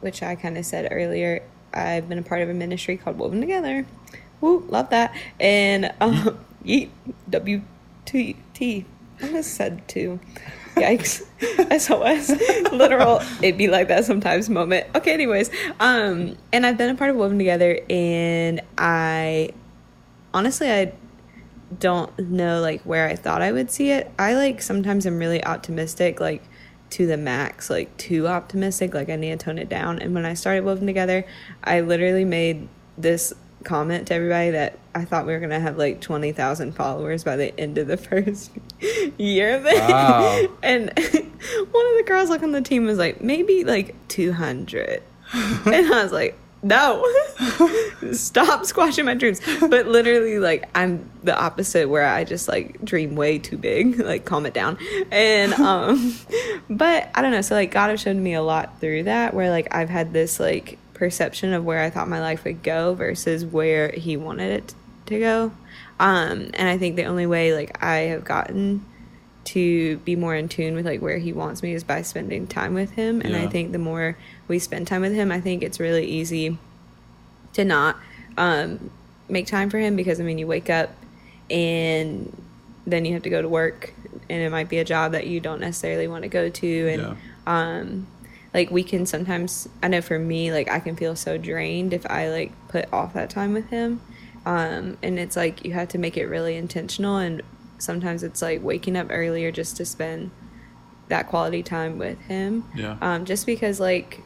which 0.00 0.22
i 0.22 0.34
kind 0.34 0.56
of 0.56 0.64
said 0.64 0.88
earlier 0.90 1.42
i've 1.74 2.08
been 2.08 2.18
a 2.18 2.22
part 2.22 2.40
of 2.40 2.48
a 2.48 2.54
ministry 2.54 2.96
called 2.96 3.18
woven 3.18 3.40
together. 3.40 3.86
Woo, 4.40 4.64
love 4.68 4.90
that. 4.90 5.14
And 5.38 5.92
um 6.00 6.38
yeet 6.64 6.90
w-t-t 7.30 8.86
i 9.20 9.28
just 9.28 9.54
said 9.54 9.86
two 9.88 10.18
yikes 10.80 11.22
sos 11.80 12.30
literal 12.72 13.20
it'd 13.42 13.58
be 13.58 13.68
like 13.68 13.88
that 13.88 14.04
sometimes 14.04 14.48
moment 14.48 14.86
okay 14.94 15.12
anyways 15.12 15.50
um 15.80 16.36
and 16.52 16.64
i've 16.66 16.78
been 16.78 16.90
a 16.90 16.94
part 16.94 17.10
of 17.10 17.16
woven 17.16 17.38
together 17.38 17.80
and 17.88 18.60
i 18.76 19.50
honestly 20.32 20.70
i 20.70 20.92
don't 21.78 22.18
know 22.18 22.60
like 22.60 22.82
where 22.82 23.08
I 23.08 23.16
thought 23.16 23.42
I 23.42 23.52
would 23.52 23.70
see 23.70 23.90
it. 23.90 24.10
I 24.18 24.34
like 24.34 24.62
sometimes 24.62 25.06
I'm 25.06 25.18
really 25.18 25.44
optimistic, 25.44 26.20
like 26.20 26.42
to 26.90 27.06
the 27.06 27.16
max, 27.16 27.68
like 27.68 27.94
too 27.96 28.26
optimistic, 28.26 28.94
like 28.94 29.08
I 29.08 29.16
need 29.16 29.38
to 29.38 29.44
tone 29.44 29.58
it 29.58 29.68
down. 29.68 29.98
And 29.98 30.14
when 30.14 30.24
I 30.24 30.34
started 30.34 30.64
Woven 30.64 30.86
Together, 30.86 31.24
I 31.62 31.80
literally 31.80 32.24
made 32.24 32.68
this 32.96 33.32
comment 33.64 34.08
to 34.08 34.14
everybody 34.14 34.50
that 34.50 34.78
I 34.94 35.04
thought 35.04 35.26
we 35.26 35.32
were 35.32 35.40
gonna 35.40 35.60
have 35.60 35.76
like 35.76 36.00
twenty 36.00 36.32
thousand 36.32 36.72
followers 36.72 37.24
by 37.24 37.36
the 37.36 37.58
end 37.58 37.78
of 37.78 37.86
the 37.86 37.96
first 38.08 38.50
year. 39.18 39.56
Of 39.56 39.66
it. 39.66 39.78
Wow. 39.78 40.46
and 40.62 40.84
one 40.90 41.86
of 41.86 41.96
the 41.96 42.04
girls 42.06 42.30
like 42.30 42.42
on 42.42 42.52
the 42.52 42.62
team 42.62 42.84
was 42.84 42.98
like, 42.98 43.20
maybe 43.20 43.64
like 43.64 43.94
two 44.08 44.32
hundred. 44.32 45.02
and 45.32 45.92
I 45.92 46.02
was 46.02 46.12
like, 46.12 46.38
no 46.62 47.04
stop 48.12 48.64
squashing 48.64 49.04
my 49.04 49.14
dreams 49.14 49.40
but 49.60 49.86
literally 49.86 50.40
like 50.40 50.68
i'm 50.74 51.08
the 51.22 51.38
opposite 51.38 51.88
where 51.88 52.04
i 52.04 52.24
just 52.24 52.48
like 52.48 52.82
dream 52.84 53.14
way 53.14 53.38
too 53.38 53.56
big 53.56 54.00
like 54.00 54.24
calm 54.24 54.44
it 54.44 54.54
down 54.54 54.76
and 55.12 55.52
um 55.54 56.16
but 56.68 57.08
i 57.14 57.22
don't 57.22 57.30
know 57.30 57.40
so 57.42 57.54
like 57.54 57.70
god 57.70 57.90
has 57.90 58.00
shown 58.00 58.20
me 58.20 58.34
a 58.34 58.42
lot 58.42 58.80
through 58.80 59.04
that 59.04 59.34
where 59.34 59.50
like 59.50 59.68
i've 59.72 59.88
had 59.88 60.12
this 60.12 60.40
like 60.40 60.78
perception 60.98 61.52
of 61.52 61.64
where 61.64 61.80
i 61.80 61.88
thought 61.88 62.08
my 62.08 62.20
life 62.20 62.42
would 62.44 62.62
go 62.62 62.92
versus 62.94 63.44
where 63.44 63.90
he 63.92 64.16
wanted 64.16 64.50
it 64.50 64.74
to 65.06 65.18
go 65.18 65.52
um 66.00 66.50
and 66.54 66.68
i 66.68 66.76
think 66.76 66.96
the 66.96 67.04
only 67.04 67.24
way 67.26 67.54
like 67.54 67.82
i 67.82 67.98
have 67.98 68.24
gotten 68.24 68.84
to 69.44 69.96
be 69.98 70.14
more 70.16 70.34
in 70.34 70.48
tune 70.48 70.74
with 70.74 70.84
like 70.84 71.00
where 71.00 71.18
he 71.18 71.32
wants 71.32 71.62
me 71.62 71.72
is 71.72 71.82
by 71.84 72.02
spending 72.02 72.46
time 72.46 72.74
with 72.74 72.90
him 72.92 73.20
and 73.20 73.30
Yeah. 73.30 73.42
i 73.42 73.46
think 73.46 73.72
the 73.72 73.78
more 73.78 74.16
we 74.48 74.58
spend 74.58 74.86
time 74.88 75.00
with 75.00 75.14
him 75.14 75.30
i 75.30 75.40
think 75.40 75.62
it's 75.62 75.78
really 75.80 76.04
easy 76.04 76.58
to 77.54 77.64
not 77.64 77.96
um, 78.36 78.90
make 79.28 79.46
time 79.46 79.70
for 79.70 79.78
him 79.78 79.96
because 79.96 80.20
i 80.20 80.24
mean 80.24 80.36
you 80.38 80.46
wake 80.46 80.68
up 80.68 80.90
and 81.50 82.36
then 82.86 83.04
you 83.04 83.12
have 83.14 83.22
to 83.22 83.30
go 83.30 83.40
to 83.40 83.48
work 83.48 83.92
and 84.28 84.42
it 84.42 84.50
might 84.50 84.68
be 84.68 84.78
a 84.78 84.84
job 84.84 85.12
that 85.12 85.26
you 85.26 85.40
don't 85.40 85.60
necessarily 85.60 86.08
want 86.08 86.22
to 86.22 86.28
go 86.28 86.48
to 86.50 86.88
and 86.88 87.02
Yeah. 87.02 87.16
um 87.46 88.06
like 88.58 88.70
we 88.72 88.82
can 88.82 89.06
sometimes 89.06 89.68
i 89.84 89.88
know 89.88 90.00
for 90.00 90.18
me 90.18 90.52
like 90.52 90.68
i 90.68 90.80
can 90.80 90.96
feel 90.96 91.14
so 91.14 91.38
drained 91.38 91.92
if 91.92 92.04
i 92.10 92.28
like 92.28 92.50
put 92.68 92.92
off 92.92 93.14
that 93.14 93.30
time 93.30 93.52
with 93.54 93.68
him 93.70 94.00
um 94.46 94.98
and 95.00 95.16
it's 95.16 95.36
like 95.36 95.64
you 95.64 95.72
have 95.72 95.86
to 95.88 95.96
make 95.98 96.16
it 96.16 96.26
really 96.26 96.56
intentional 96.56 97.16
and 97.18 97.40
sometimes 97.78 98.24
it's 98.24 98.42
like 98.42 98.60
waking 98.62 98.96
up 98.96 99.06
earlier 99.10 99.52
just 99.52 99.76
to 99.76 99.84
spend 99.84 100.30
that 101.06 101.28
quality 101.28 101.62
time 101.62 101.98
with 101.98 102.18
him 102.22 102.64
Yeah. 102.74 102.96
um 103.00 103.24
just 103.24 103.46
because 103.46 103.78
like 103.78 104.22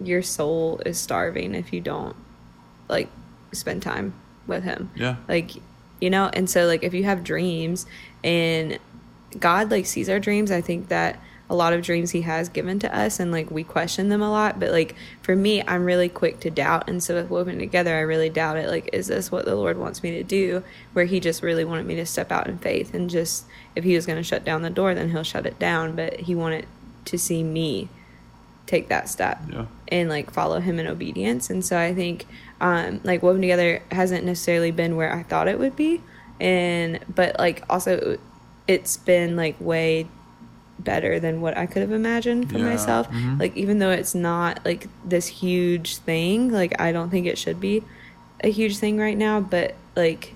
your 0.00 0.22
soul 0.22 0.80
is 0.86 0.96
starving 0.98 1.54
if 1.54 1.70
you 1.74 1.80
don't 1.82 2.16
like 2.88 3.10
spend 3.52 3.82
time 3.82 4.14
with 4.46 4.64
him 4.64 4.90
Yeah. 4.96 5.16
like 5.28 5.50
you 6.00 6.08
know 6.08 6.30
and 6.32 6.48
so 6.48 6.64
like 6.66 6.82
if 6.82 6.94
you 6.94 7.04
have 7.04 7.22
dreams 7.24 7.84
and 8.24 8.78
god 9.38 9.70
like 9.70 9.84
sees 9.84 10.08
our 10.08 10.18
dreams 10.18 10.50
i 10.50 10.62
think 10.62 10.88
that 10.88 11.20
a 11.48 11.54
lot 11.54 11.72
of 11.72 11.82
dreams 11.82 12.10
he 12.10 12.22
has 12.22 12.48
given 12.48 12.78
to 12.78 12.96
us 12.96 13.20
and 13.20 13.30
like 13.30 13.50
we 13.50 13.62
question 13.62 14.08
them 14.08 14.20
a 14.20 14.30
lot 14.30 14.58
but 14.58 14.70
like 14.72 14.94
for 15.22 15.36
me 15.36 15.62
i'm 15.68 15.84
really 15.84 16.08
quick 16.08 16.40
to 16.40 16.50
doubt 16.50 16.88
and 16.88 17.02
so 17.02 17.14
with 17.14 17.30
woven 17.30 17.58
together 17.58 17.96
i 17.96 18.00
really 18.00 18.28
doubt 18.28 18.56
it 18.56 18.68
like 18.68 18.90
is 18.92 19.06
this 19.06 19.30
what 19.30 19.44
the 19.44 19.54
lord 19.54 19.78
wants 19.78 20.02
me 20.02 20.10
to 20.10 20.24
do 20.24 20.62
where 20.92 21.04
he 21.04 21.20
just 21.20 21.42
really 21.42 21.64
wanted 21.64 21.86
me 21.86 21.94
to 21.94 22.04
step 22.04 22.32
out 22.32 22.48
in 22.48 22.58
faith 22.58 22.92
and 22.94 23.08
just 23.10 23.44
if 23.76 23.84
he 23.84 23.94
was 23.94 24.06
going 24.06 24.18
to 24.18 24.22
shut 24.22 24.44
down 24.44 24.62
the 24.62 24.70
door 24.70 24.94
then 24.94 25.10
he'll 25.10 25.22
shut 25.22 25.46
it 25.46 25.58
down 25.58 25.94
but 25.94 26.20
he 26.20 26.34
wanted 26.34 26.66
to 27.04 27.16
see 27.16 27.42
me 27.42 27.88
take 28.66 28.88
that 28.88 29.08
step 29.08 29.40
yeah. 29.48 29.66
and 29.88 30.08
like 30.08 30.30
follow 30.32 30.58
him 30.58 30.80
in 30.80 30.86
obedience 30.88 31.48
and 31.48 31.64
so 31.64 31.78
i 31.78 31.94
think 31.94 32.26
um 32.60 33.00
like 33.04 33.22
woven 33.22 33.40
together 33.40 33.80
hasn't 33.92 34.24
necessarily 34.24 34.72
been 34.72 34.96
where 34.96 35.14
i 35.14 35.22
thought 35.22 35.46
it 35.46 35.58
would 35.60 35.76
be 35.76 36.02
and 36.40 36.98
but 37.14 37.38
like 37.38 37.62
also 37.70 38.18
it's 38.66 38.96
been 38.96 39.36
like 39.36 39.54
way 39.60 40.08
better 40.78 41.18
than 41.18 41.40
what 41.40 41.56
I 41.56 41.66
could 41.66 41.82
have 41.82 41.92
imagined 41.92 42.50
for 42.50 42.58
yeah. 42.58 42.64
myself. 42.64 43.08
Mm-hmm. 43.08 43.38
Like 43.38 43.56
even 43.56 43.78
though 43.78 43.90
it's 43.90 44.14
not 44.14 44.64
like 44.64 44.88
this 45.04 45.26
huge 45.26 45.98
thing, 45.98 46.50
like 46.50 46.80
I 46.80 46.92
don't 46.92 47.10
think 47.10 47.26
it 47.26 47.38
should 47.38 47.60
be 47.60 47.82
a 48.42 48.48
huge 48.48 48.78
thing 48.78 48.98
right 48.98 49.16
now, 49.16 49.40
but 49.40 49.74
like 49.94 50.34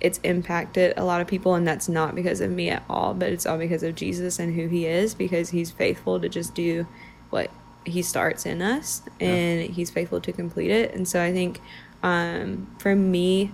it's 0.00 0.18
impacted 0.18 0.94
a 0.96 1.04
lot 1.04 1.20
of 1.20 1.26
people 1.26 1.54
and 1.54 1.66
that's 1.66 1.88
not 1.88 2.14
because 2.14 2.40
of 2.40 2.50
me 2.50 2.70
at 2.70 2.84
all, 2.88 3.14
but 3.14 3.30
it's 3.30 3.46
all 3.46 3.58
because 3.58 3.82
of 3.82 3.94
Jesus 3.94 4.38
and 4.38 4.54
who 4.54 4.68
he 4.68 4.86
is 4.86 5.14
because 5.14 5.50
he's 5.50 5.70
faithful 5.70 6.20
to 6.20 6.28
just 6.28 6.54
do 6.54 6.86
what 7.30 7.50
he 7.84 8.02
starts 8.02 8.46
in 8.46 8.62
us 8.62 9.02
and 9.18 9.60
yeah. 9.60 9.66
he's 9.66 9.90
faithful 9.90 10.20
to 10.20 10.32
complete 10.32 10.70
it. 10.70 10.94
And 10.94 11.08
so 11.08 11.22
I 11.22 11.32
think 11.32 11.60
um 12.02 12.70
for 12.78 12.94
me 12.94 13.50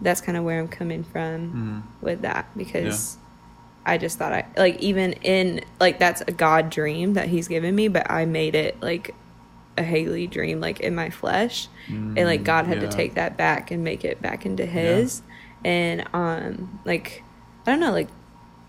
that's 0.00 0.20
kind 0.20 0.36
of 0.36 0.42
where 0.42 0.58
I'm 0.58 0.66
coming 0.66 1.04
from 1.04 1.48
mm-hmm. 1.48 1.80
with 2.00 2.22
that 2.22 2.46
because 2.56 3.18
I 3.86 3.98
just 3.98 4.18
thought 4.18 4.32
I 4.32 4.46
like 4.56 4.78
even 4.80 5.14
in 5.14 5.64
like 5.78 5.98
that's 5.98 6.20
a 6.22 6.32
God 6.32 6.70
dream 6.70 7.14
that 7.14 7.28
He's 7.28 7.48
given 7.48 7.74
me, 7.74 7.88
but 7.88 8.10
I 8.10 8.26
made 8.26 8.54
it 8.54 8.80
like 8.82 9.14
a 9.78 9.82
Haley 9.82 10.26
dream, 10.26 10.60
like 10.60 10.80
in 10.80 10.94
my 10.94 11.10
flesh, 11.10 11.68
mm, 11.88 12.16
and 12.16 12.24
like 12.26 12.44
God 12.44 12.66
had 12.66 12.82
yeah. 12.82 12.88
to 12.88 12.96
take 12.96 13.14
that 13.14 13.36
back 13.36 13.70
and 13.70 13.82
make 13.82 14.04
it 14.04 14.20
back 14.20 14.44
into 14.44 14.66
His, 14.66 15.22
yeah. 15.64 15.70
and 15.70 16.08
um 16.12 16.80
like 16.84 17.22
I 17.66 17.70
don't 17.70 17.80
know 17.80 17.92
like 17.92 18.08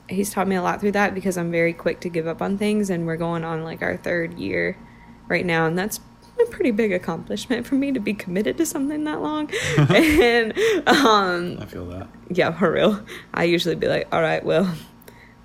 He's 0.10 0.30
taught 0.30 0.47
me 0.47 0.58
a 0.58 0.62
lot 0.62 0.82
through 0.82 0.91
that 0.91 1.13
because 1.13 1.38
I'm 1.38 1.52
very 1.52 1.71
quick 1.71 2.02
to 2.02 2.10
give 2.10 2.28
up 2.28 2.41
on 2.41 2.58
things, 2.58 2.89
and 2.89 3.06
we're 3.06 3.17
going 3.17 3.43
on 3.43 3.63
like 3.63 3.82
our 3.82 3.97
third 3.97 4.39
year 4.39 4.78
right 5.28 5.45
now, 5.45 5.65
and 5.65 5.78
that's 5.78 6.00
a 6.41 6.45
pretty 6.47 6.71
big 6.71 6.91
accomplishment 6.91 7.65
for 7.65 7.76
me 7.76 7.91
to 7.91 8.00
be 8.00 8.13
committed 8.13 8.58
to 8.58 8.65
something 8.65 9.04
that 9.04 9.21
long. 9.21 9.50
and 9.78 10.58
um 10.88 11.58
I 11.60 11.65
feel 11.65 11.86
that. 11.88 12.08
Yeah, 12.30 12.52
for 12.52 12.71
real. 12.71 13.06
I 13.34 13.43
usually 13.43 13.76
be 13.76 13.88
like, 13.88 14.08
all 14.12 14.21
right, 14.21 14.43
well, 14.43 14.74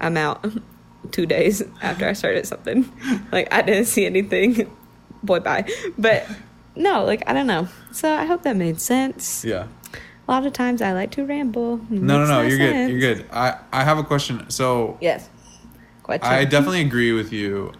I'm 0.00 0.16
out 0.16 0.44
two 1.10 1.26
days 1.26 1.62
after 1.82 2.06
I 2.06 2.12
started 2.12 2.46
something. 2.46 2.90
Like 3.32 3.52
I 3.52 3.62
didn't 3.62 3.86
see 3.86 4.06
anything. 4.06 4.70
Boy, 5.22 5.40
bye. 5.40 5.68
But 5.98 6.28
no, 6.76 7.04
like 7.04 7.22
I 7.26 7.32
don't 7.32 7.46
know. 7.46 7.68
So 7.90 8.12
I 8.12 8.24
hope 8.24 8.42
that 8.42 8.56
made 8.56 8.80
sense. 8.80 9.44
Yeah. 9.44 9.66
A 10.28 10.30
lot 10.30 10.46
of 10.46 10.52
times 10.52 10.80
I 10.80 10.92
like 10.92 11.10
to 11.12 11.24
ramble. 11.24 11.78
No, 11.90 12.24
no, 12.24 12.26
no. 12.26 12.42
You're 12.42 12.58
sense. 12.58 12.90
good. 12.90 12.90
You're 12.90 13.14
good. 13.14 13.26
I 13.32 13.58
I 13.72 13.84
have 13.84 13.98
a 13.98 14.04
question. 14.04 14.48
So 14.50 14.96
yes, 15.00 15.28
question. 16.02 16.26
I 16.26 16.44
definitely 16.44 16.82
agree 16.82 17.12
with 17.12 17.32
you. 17.32 17.72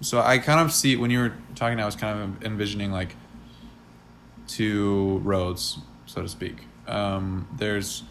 So 0.00 0.20
I 0.20 0.38
kind 0.38 0.60
of 0.60 0.72
see 0.72 0.96
when 0.96 1.10
you 1.10 1.18
were 1.18 1.32
talking, 1.54 1.80
I 1.80 1.84
was 1.84 1.96
kind 1.96 2.22
of 2.22 2.44
envisioning 2.44 2.92
like 2.92 3.16
two 4.46 5.20
roads, 5.24 5.78
so 6.06 6.22
to 6.22 6.28
speak. 6.28 6.56
Um, 6.86 7.48
there's 7.56 8.02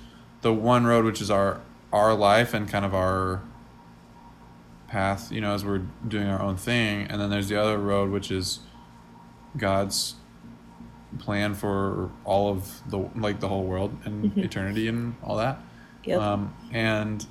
the 0.41 0.54
one 0.54 0.86
road 0.86 1.06
which 1.06 1.22
is 1.22 1.32
our 1.32 1.62
our 1.98 2.14
life 2.14 2.54
and 2.54 2.70
kind 2.70 2.86
of 2.86 2.94
our 2.94 3.42
path, 4.88 5.32
you 5.32 5.42
know, 5.42 5.54
as 5.54 5.66
we're 5.66 5.86
doing 6.08 6.28
our 6.28 6.42
own 6.42 6.56
thing. 6.58 7.08
And 7.08 7.20
then 7.20 7.30
there's 7.30 7.50
the 7.50 7.60
other 7.62 7.78
road, 7.78 8.10
which 8.12 8.32
is 8.32 8.60
God's 9.58 10.16
plan 11.20 11.56
for 11.56 12.12
all 12.26 12.50
of 12.50 12.82
the 12.90 13.10
like 13.16 13.40
the 13.40 13.48
whole 13.48 13.64
world 13.64 13.98
and 14.06 14.26
mm-hmm. 14.26 14.40
eternity 14.42 14.88
and 14.88 15.16
all 15.24 15.38
that. 15.38 15.60
Yep. 16.06 16.22
Um, 16.22 16.56
and 16.72 17.26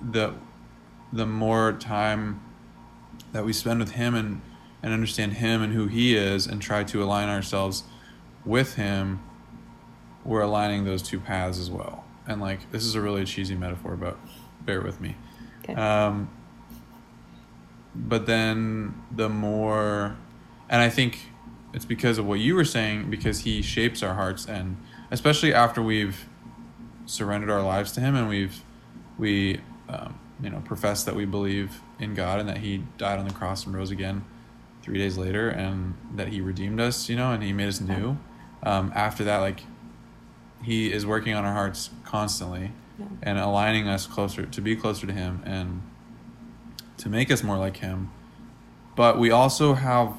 the 0.00 0.34
the 1.12 1.26
more 1.26 1.72
time 1.72 2.42
that 3.32 3.44
we 3.44 3.52
spend 3.52 3.80
with 3.80 3.92
Him 3.92 4.14
and 4.14 4.42
and 4.82 4.92
understand 4.92 5.34
Him 5.34 5.62
and 5.62 5.72
who 5.72 5.86
He 5.86 6.16
is 6.16 6.46
and 6.46 6.60
try 6.60 6.84
to 6.84 7.02
align 7.02 7.28
ourselves 7.28 7.84
with 8.44 8.74
Him, 8.74 9.22
we're 10.24 10.40
aligning 10.40 10.84
those 10.84 11.02
two 11.02 11.20
paths 11.20 11.58
as 11.58 11.70
well 11.70 12.04
and 12.26 12.40
like 12.40 12.70
this 12.70 12.84
is 12.84 12.94
a 12.94 13.00
really 13.00 13.24
cheesy 13.24 13.54
metaphor, 13.54 13.96
but 13.96 14.18
bear 14.60 14.80
with 14.80 15.00
me. 15.00 15.16
Okay. 15.62 15.74
Um, 15.74 16.30
but 17.94 18.26
then 18.26 19.02
the 19.14 19.28
more, 19.28 20.16
and 20.68 20.80
I 20.80 20.88
think 20.88 21.30
it's 21.74 21.84
because 21.84 22.18
of 22.18 22.26
what 22.26 22.40
you 22.40 22.54
were 22.54 22.64
saying, 22.64 23.10
because 23.10 23.40
he 23.40 23.62
shapes 23.62 24.02
our 24.02 24.14
hearts, 24.14 24.46
and 24.46 24.76
especially 25.10 25.52
after 25.52 25.82
we've 25.82 26.28
surrendered 27.04 27.50
our 27.50 27.62
lives 27.62 27.92
to 27.92 28.00
him 28.00 28.14
and 28.14 28.28
we've 28.28 28.62
we 29.18 29.60
um, 29.88 30.18
you 30.42 30.48
know 30.48 30.62
profess 30.64 31.04
that 31.04 31.14
we 31.14 31.24
believe 31.24 31.80
in 31.98 32.14
God 32.14 32.40
and 32.40 32.48
that 32.48 32.58
He 32.58 32.84
died 32.98 33.18
on 33.18 33.26
the 33.26 33.34
cross 33.34 33.64
and 33.64 33.74
rose 33.74 33.90
again 33.90 34.24
three 34.82 34.98
days 34.98 35.16
later, 35.16 35.48
and 35.48 35.94
that 36.14 36.28
He 36.28 36.40
redeemed 36.40 36.80
us, 36.80 37.08
you 37.08 37.16
know, 37.16 37.32
and 37.32 37.42
He 37.42 37.52
made 37.52 37.68
us 37.68 37.80
new. 37.80 38.18
Um, 38.64 38.92
after 38.94 39.24
that, 39.24 39.38
like 39.38 39.62
he 40.62 40.92
is 40.92 41.04
working 41.04 41.34
on 41.34 41.44
our 41.44 41.52
hearts 41.52 41.90
constantly 42.04 42.72
yeah. 42.98 43.06
and 43.22 43.38
aligning 43.38 43.88
us 43.88 44.06
closer 44.06 44.46
to 44.46 44.60
be 44.60 44.76
closer 44.76 45.06
to 45.06 45.12
Him 45.12 45.42
and 45.44 45.82
to 46.98 47.08
make 47.08 47.30
us 47.30 47.42
more 47.42 47.58
like 47.58 47.78
Him. 47.78 48.10
But 48.94 49.18
we 49.18 49.30
also 49.30 49.74
have 49.74 50.14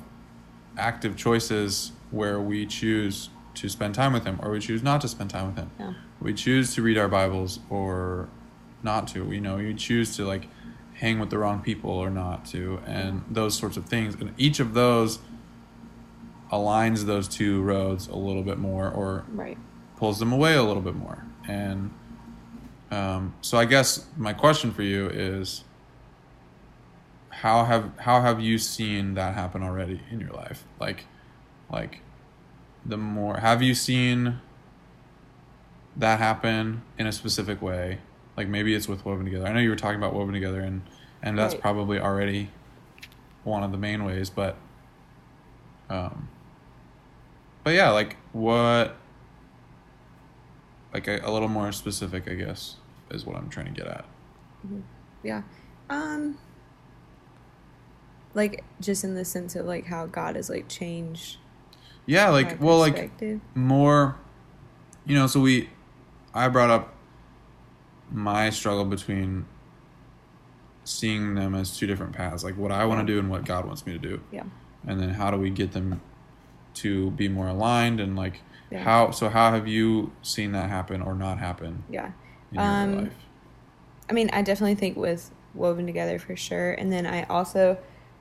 active 0.78 1.16
choices 1.16 1.92
where 2.12 2.40
we 2.40 2.66
choose 2.66 3.30
to 3.56 3.70
spend 3.70 3.96
time 3.96 4.14
with 4.14 4.26
Him 4.26 4.40
or 4.42 4.52
we 4.52 4.60
choose 4.60 4.84
not 4.84 5.02
to 5.02 5.08
spend 5.08 5.30
time 5.30 5.48
with 5.48 5.58
Him. 5.58 5.72
Yeah. 5.80 5.94
We 6.20 6.34
choose 6.34 6.74
to 6.76 6.82
read 6.82 6.98
our 6.98 7.08
Bibles 7.08 7.60
or 7.70 8.30
not 8.82 9.08
to. 9.10 9.32
You 9.32 9.42
know, 9.42 9.58
you 9.58 9.74
choose 9.74 10.16
to 10.18 10.26
like 10.26 10.48
hang 10.96 11.20
with 11.20 11.30
the 11.30 11.38
wrong 11.38 11.62
people 11.62 11.92
or 11.92 12.10
not 12.10 12.46
to, 12.46 12.80
and 12.86 13.24
those 13.30 13.58
sorts 13.58 13.78
of 13.78 13.86
things. 13.86 14.16
And 14.16 14.34
each 14.38 14.60
of 14.60 14.74
those 14.74 15.20
aligns 16.52 17.06
those 17.06 17.28
two 17.28 17.62
roads 17.64 18.08
a 18.08 18.16
little 18.16 18.44
bit 18.44 18.60
more 18.60 18.88
or 18.90 19.26
right 19.30 19.58
pulls 19.98 20.20
them 20.20 20.32
away 20.32 20.56
a 20.56 20.64
little 20.64 20.82
bit 20.82 20.96
more. 20.96 21.24
And 21.48 21.94
um, 22.92 23.36
so 23.42 23.58
I 23.58 23.66
guess 23.66 24.06
my 24.18 24.34
question 24.34 24.72
for 24.72 24.84
you 24.84 25.08
is 25.10 25.64
how 27.30 27.66
have 27.66 27.92
how 27.98 28.22
have 28.22 28.40
you 28.40 28.58
seen 28.58 29.16
that 29.16 29.34
happen 29.34 29.64
already 29.64 30.00
in 30.12 30.20
your 30.20 30.32
life? 30.32 30.64
Like 30.80 31.06
like 31.72 32.02
the 32.86 32.98
more 32.98 33.38
have 33.38 33.62
you 33.62 33.74
seen 33.74 34.40
that 35.96 36.20
happen 36.20 36.84
in 36.98 37.08
a 37.08 37.12
specific 37.12 37.62
way? 37.62 38.00
Like 38.38 38.48
maybe 38.48 38.74
it's 38.74 38.88
with 38.88 39.06
woven 39.06 39.26
together. 39.26 39.48
I 39.48 39.54
know 39.54 39.60
you 39.60 39.70
were 39.70 39.76
talking 39.76 39.98
about 39.98 40.14
woven 40.14 40.34
together 40.34 40.62
and 40.62 40.84
and 41.22 41.38
that's 41.38 41.54
right. 41.54 41.62
probably 41.62 42.00
already 42.00 42.50
one 43.44 43.64
of 43.64 43.72
the 43.72 43.78
main 43.78 44.06
ways, 44.06 44.30
but 44.30 44.58
um 45.90 46.30
but 47.64 47.74
yeah, 47.74 47.90
like 47.90 48.18
what 48.32 48.96
like 50.94 51.08
a, 51.08 51.20
a 51.24 51.32
little 51.32 51.48
more 51.48 51.72
specific, 51.72 52.30
I 52.30 52.36
guess, 52.36 52.76
is 53.12 53.26
what 53.26 53.36
I'm 53.36 53.50
trying 53.50 53.68
to 53.68 53.72
get 53.72 53.88
at. 53.88 54.06
Mm-hmm. 54.66 54.82
Yeah. 55.24 55.44
Um 55.90 56.38
like 58.34 58.64
just 58.82 59.04
in 59.04 59.16
the 59.16 59.26
sense 59.26 59.56
of 59.56 59.66
like 59.66 59.86
how 59.86 60.06
God 60.06 60.36
has 60.36 60.50
like 60.50 60.68
changed 60.68 61.38
yeah 62.06 62.30
like 62.30 62.62
well 62.62 62.78
like 62.78 63.12
more 63.56 64.18
you 65.06 65.16
know 65.16 65.28
so 65.28 65.40
we 65.40 65.70
i 66.34 66.48
brought 66.48 66.70
up 66.70 66.94
my 68.12 68.50
struggle 68.50 68.86
between 68.86 69.46
seeing 70.84 71.36
them 71.36 71.56
as 71.56 71.78
two 71.78 71.88
different 71.88 72.14
paths 72.14 72.44
like 72.44 72.58
what 72.58 72.72
i 72.72 72.86
want 72.86 73.06
to 73.06 73.14
do 73.14 73.20
and 73.20 73.30
what 73.30 73.46
god 73.46 73.66
wants 73.66 73.86
me 73.86 73.94
to 73.94 74.00
do 74.00 74.20
yeah 74.32 74.44
and 74.86 75.00
then 75.00 75.10
how 75.10 75.32
do 75.32 75.38
we 75.38 75.50
get 75.50 75.72
them 75.72 76.02
to 76.74 77.12
be 77.12 77.28
more 77.30 77.48
aligned 77.48 78.00
and 78.00 78.16
like 78.16 78.42
How 78.80 79.12
so? 79.12 79.30
How 79.30 79.52
have 79.52 79.68
you 79.68 80.12
seen 80.22 80.52
that 80.54 80.70
happen 80.70 81.02
or 81.02 81.16
not 81.16 81.40
happen? 81.40 81.84
Yeah. 81.90 82.12
um, 82.58 83.12
I 84.10 84.14
mean, 84.14 84.30
I 84.34 84.42
definitely 84.42 84.76
think 84.76 84.98
with 84.98 85.32
woven 85.54 85.86
together 85.86 86.20
for 86.20 86.36
sure, 86.36 86.74
and 86.74 86.92
then 86.92 87.06
I 87.06 87.24
also, 87.24 87.78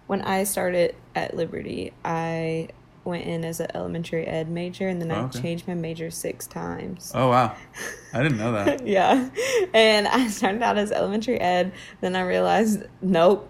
when 0.07 0.23
I 0.23 0.45
started 0.45 0.95
at 1.15 1.35
Liberty, 1.35 1.93
I 2.05 2.69
went 3.05 3.25
in 3.25 3.45
as 3.45 3.61
an 3.61 3.69
elementary 3.75 4.27
ed 4.27 4.49
major, 4.49 4.88
and 4.88 5.01
then 5.01 5.11
oh, 5.11 5.25
okay. 5.25 5.38
I 5.38 5.43
changed 5.43 5.69
my 5.69 5.75
major 5.75 6.11
six 6.11 6.47
times. 6.47 7.12
Oh 7.15 7.29
wow, 7.29 7.57
I 8.12 8.23
didn't 8.23 8.38
know 8.38 8.53
that. 8.53 8.87
yeah, 8.87 9.31
and 9.75 10.09
I 10.09 10.29
started 10.29 10.62
out 10.62 10.79
as 10.79 10.93
elementary 10.93 11.41
ed. 11.41 11.73
Then 12.01 12.15
I 12.17 12.23
realized, 12.23 12.85
nope, 13.01 13.49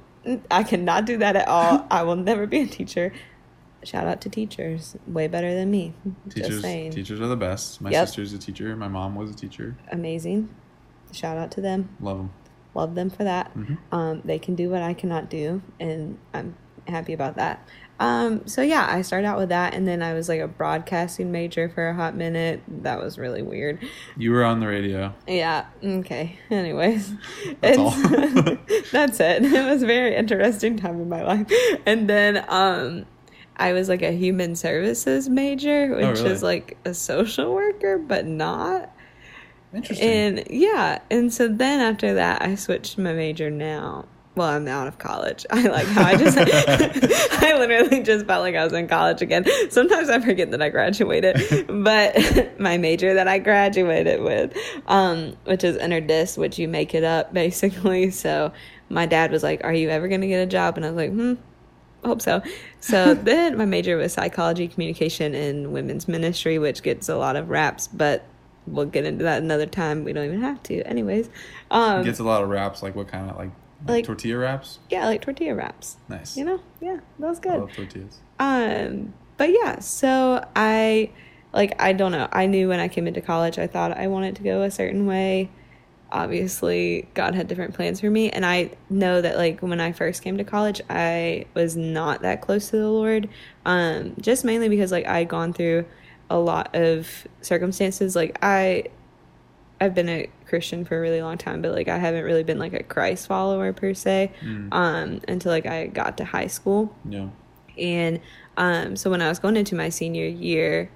I 0.51 0.62
cannot 0.62 1.05
do 1.05 1.19
that 1.19 1.37
at 1.37 1.49
all. 1.49 1.87
I 1.91 2.03
will 2.03 2.17
never 2.17 2.47
be 2.47 2.61
a 2.61 2.67
teacher 2.67 3.12
shout 3.85 4.07
out 4.07 4.21
to 4.23 4.31
teachers, 4.31 4.97
way 5.07 5.29
better 5.29 5.55
than 5.55 5.71
me. 5.71 5.95
Teachers, 6.31 6.62
teachers 6.62 7.21
are 7.21 7.27
the 7.27 7.37
best. 7.37 7.81
My 7.81 7.90
yep. 7.90 8.07
sister's 8.07 8.33
a 8.33 8.38
teacher. 8.38 8.75
My 8.77 8.88
mom 8.88 9.14
was 9.14 9.31
a 9.31 9.35
teacher. 9.35 9.77
Amazing. 9.90 10.55
Shout 11.12 11.37
out 11.37 11.51
to 11.53 11.61
them. 11.61 11.97
Love 12.01 12.18
them. 12.18 12.33
Love 12.75 12.95
them 12.95 13.11
for 13.11 13.25
that. 13.25 13.55
Mm-hmm. 13.57 13.95
Um, 13.95 14.23
they 14.25 14.38
can 14.38 14.55
do 14.55 14.71
what 14.71 14.83
I 14.83 14.95
cannot 14.95 15.29
do, 15.29 15.62
and 15.79 16.18
I'm 16.33 16.57
happy 16.87 17.12
about 17.12 17.37
that. 17.37 17.66
Um, 18.01 18.47
so 18.49 18.62
yeah, 18.62 18.87
I 18.88 19.03
started 19.03 19.29
out 19.29 19.38
with 19.38 19.51
that, 19.51 19.75
and 19.75 19.87
then 19.87 20.03
I 20.03 20.14
was 20.14 20.29
like 20.29 20.40
a 20.40 20.49
broadcasting 20.49 21.31
major 21.31 21.68
for 21.68 21.88
a 21.88 21.95
hot 21.95 22.16
minute. 22.16 22.62
That 22.66 22.99
was 22.99 23.18
really 23.18 23.42
weird. 23.42 23.79
You 24.16 24.33
were 24.33 24.45
on 24.45 24.59
the 24.61 24.66
radio. 24.66 25.14
Yeah. 25.29 25.66
Okay. 25.85 26.38
Anyways, 26.51 27.12
that's 27.61 27.79
all. 27.79 27.90
that's 28.90 29.21
it. 29.21 29.45
It 29.45 29.71
was 29.71 29.83
a 29.83 29.87
very 29.87 30.16
interesting 30.16 30.77
time 30.77 31.01
in 31.01 31.09
my 31.09 31.23
life, 31.23 31.47
and 31.87 32.09
then 32.09 32.45
um, 32.49 33.07
I 33.57 33.73
was 33.73 33.88
like 33.88 34.03
a 34.03 34.12
human 34.12 34.57
services 34.57 35.29
major, 35.29 35.95
which 35.95 36.05
oh, 36.05 36.12
really? 36.12 36.31
is 36.31 36.43
like 36.43 36.79
a 36.85 36.95
social 36.95 37.55
worker, 37.55 37.99
but 37.99 38.27
not. 38.27 38.95
Interesting. 39.75 40.09
And 40.09 40.47
yeah, 40.51 41.01
and 41.11 41.33
so 41.33 41.49
then 41.49 41.81
after 41.81 42.15
that, 42.15 42.43
I 42.43 42.55
switched 42.57 42.99
my 42.99 43.12
major 43.12 43.51
now 43.51 44.07
well, 44.35 44.49
I'm 44.49 44.67
out 44.67 44.87
of 44.87 44.99
college. 44.99 45.45
I 45.51 45.62
like 45.67 45.87
how 45.87 46.05
I 46.05 46.17
just, 46.17 46.38
I 47.43 47.59
literally 47.59 48.03
just 48.03 48.27
felt 48.27 48.43
like 48.43 48.55
I 48.55 48.65
was 48.65 48.73
in 48.73 48.88
college 48.88 49.21
again. 49.23 49.45
Sometimes 49.71 50.09
I 50.09 50.21
forget 50.21 50.51
that 50.53 50.62
I 50.62 50.69
graduated, 50.71 51.67
but 51.85 52.59
my 52.59 52.79
major 52.79 53.15
that 53.15 53.29
I 53.29 53.38
graduated 53.38 54.23
with, 54.23 54.57
um, 54.87 55.37
which 55.45 55.65
is 55.65 55.77
interdis, 55.77 56.38
which 56.38 56.59
you 56.59 56.69
make 56.69 56.95
it 56.95 57.05
up 57.05 57.33
basically. 57.35 58.11
So 58.11 58.53
my 58.88 59.07
dad 59.07 59.31
was 59.31 59.43
like, 59.43 59.65
"Are 59.65 59.75
you 59.75 59.91
ever 59.91 60.09
going 60.09 60.21
to 60.23 60.29
get 60.29 60.41
a 60.41 60.47
job?" 60.47 60.77
And 60.77 60.87
I 60.87 60.91
was 60.91 60.97
like, 60.97 61.11
"Hmm." 61.11 61.35
Hope 62.05 62.21
so. 62.21 62.43
So 62.81 63.15
then 63.31 63.57
my 63.57 63.65
major 63.65 63.97
was 63.97 64.12
psychology, 64.12 64.69
communication, 64.69 65.35
and 65.35 65.73
women's 65.73 66.09
ministry, 66.09 66.59
which 66.59 66.83
gets 66.83 67.09
a 67.09 67.17
lot 67.17 67.37
of 67.37 67.49
raps, 67.49 67.88
but 67.88 68.25
we'll 68.67 68.87
get 68.87 69.05
into 69.05 69.25
that 69.25 69.43
another 69.43 69.67
time. 69.67 70.05
We 70.05 70.12
don't 70.12 70.25
even 70.25 70.41
have 70.41 70.62
to. 70.65 70.83
Anyways, 70.83 71.29
um, 71.71 72.01
it 72.01 72.05
gets 72.05 72.19
a 72.19 72.25
lot 72.25 72.43
of 72.43 72.49
raps. 72.49 72.83
Like 72.83 72.95
what 72.95 73.09
kind 73.09 73.31
of 73.31 73.37
like 73.37 73.51
like, 73.87 74.05
tortilla 74.05 74.38
wraps. 74.38 74.79
Yeah, 74.91 75.07
like 75.07 75.23
tortilla 75.23 75.55
wraps. 75.55 75.97
Nice. 76.09 76.37
You 76.37 76.45
know, 76.45 76.61
yeah, 76.81 76.99
that 77.19 77.29
was 77.29 77.38
good. 77.38 77.53
I 77.53 77.57
love 77.59 77.73
tortillas. 77.73 78.19
Um, 78.38 79.15
but 79.37 79.51
yeah, 79.51 79.81
so 79.81 80.45
I 80.55 81.11
like 81.53 81.81
I 81.81 81.93
don't 81.93 82.12
know. 82.12 82.29
I 82.33 82.47
knew 82.47 82.69
when 82.69 82.81
I 82.81 82.88
came 82.88 83.07
into 83.07 83.21
college, 83.21 83.59
I 83.59 83.67
thought 83.67 83.97
I 83.97 84.07
wanted 84.07 84.37
to 84.37 84.43
go 84.43 84.62
a 84.62 84.71
certain 84.71 85.07
way. 85.07 85.51
Obviously, 86.12 87.09
God 87.14 87.35
had 87.35 87.48
different 87.48 87.75
plans 87.75 88.01
for 88.01 88.11
me, 88.11 88.29
and 88.29 88.44
I 88.44 88.70
know 88.90 89.22
that 89.22 89.38
like 89.38 89.61
when 89.61 89.81
I 89.81 89.92
first 89.92 90.22
came 90.22 90.37
to 90.37 90.44
college, 90.44 90.83
I 90.90 91.46
was 91.55 91.75
not 91.75 92.20
that 92.20 92.42
close 92.42 92.68
to 92.68 92.77
the 92.77 92.88
Lord. 92.88 93.31
Um, 93.64 94.14
just 94.20 94.44
mainly 94.44 94.68
because 94.68 94.92
like 94.92 95.07
I'd 95.07 95.29
gone 95.29 95.55
through 95.55 95.87
a 96.29 96.38
lot 96.38 96.75
of 96.75 97.27
circumstances. 97.40 98.14
Like 98.14 98.38
I 98.42 98.85
I've 99.81 99.94
been 99.94 100.09
a 100.09 100.29
Christian 100.46 100.85
for 100.85 100.96
a 100.96 101.01
really 101.01 101.22
long 101.22 101.38
time, 101.38 101.61
but 101.61 101.72
like 101.72 101.88
I 101.88 101.98
haven't 101.98 102.25
really 102.25 102.44
been 102.44 102.59
like 102.59 102.72
a 102.72 102.83
Christ 102.83 103.27
follower 103.27 103.72
per 103.72 103.94
se 103.94 104.31
mm. 104.40 104.68
um, 104.70 105.20
until 105.27 105.51
like 105.51 105.66
I 105.66 105.87
got 105.88 106.18
to 106.18 106.25
high 106.25 106.46
school. 106.46 106.94
Yeah. 107.09 107.29
And 107.79 108.20
um, 108.57 108.96
so 108.96 109.11
when 109.11 109.22
I 109.22 109.29
was 109.29 109.38
going 109.38 109.57
into 109.57 109.75
my 109.75 109.88
senior 109.88 110.27
year, 110.27 110.90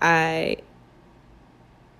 I 0.00 0.58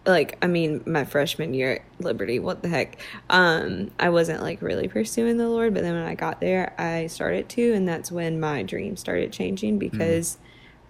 like 0.06 0.38
I 0.42 0.46
mean 0.46 0.82
my 0.86 1.04
freshman 1.04 1.54
year 1.54 1.72
at 1.74 2.04
Liberty, 2.04 2.38
what 2.38 2.62
the 2.62 2.68
heck? 2.68 2.98
Um, 3.28 3.90
I 3.98 4.08
wasn't 4.10 4.42
like 4.42 4.62
really 4.62 4.88
pursuing 4.88 5.36
the 5.36 5.48
Lord, 5.48 5.74
but 5.74 5.82
then 5.82 5.94
when 5.94 6.06
I 6.06 6.14
got 6.14 6.40
there, 6.40 6.74
I 6.78 7.06
started 7.06 7.48
to, 7.50 7.72
and 7.72 7.86
that's 7.86 8.10
when 8.10 8.40
my 8.40 8.62
dream 8.62 8.96
started 8.96 9.32
changing 9.32 9.78
because 9.78 10.36
mm. 10.36 10.38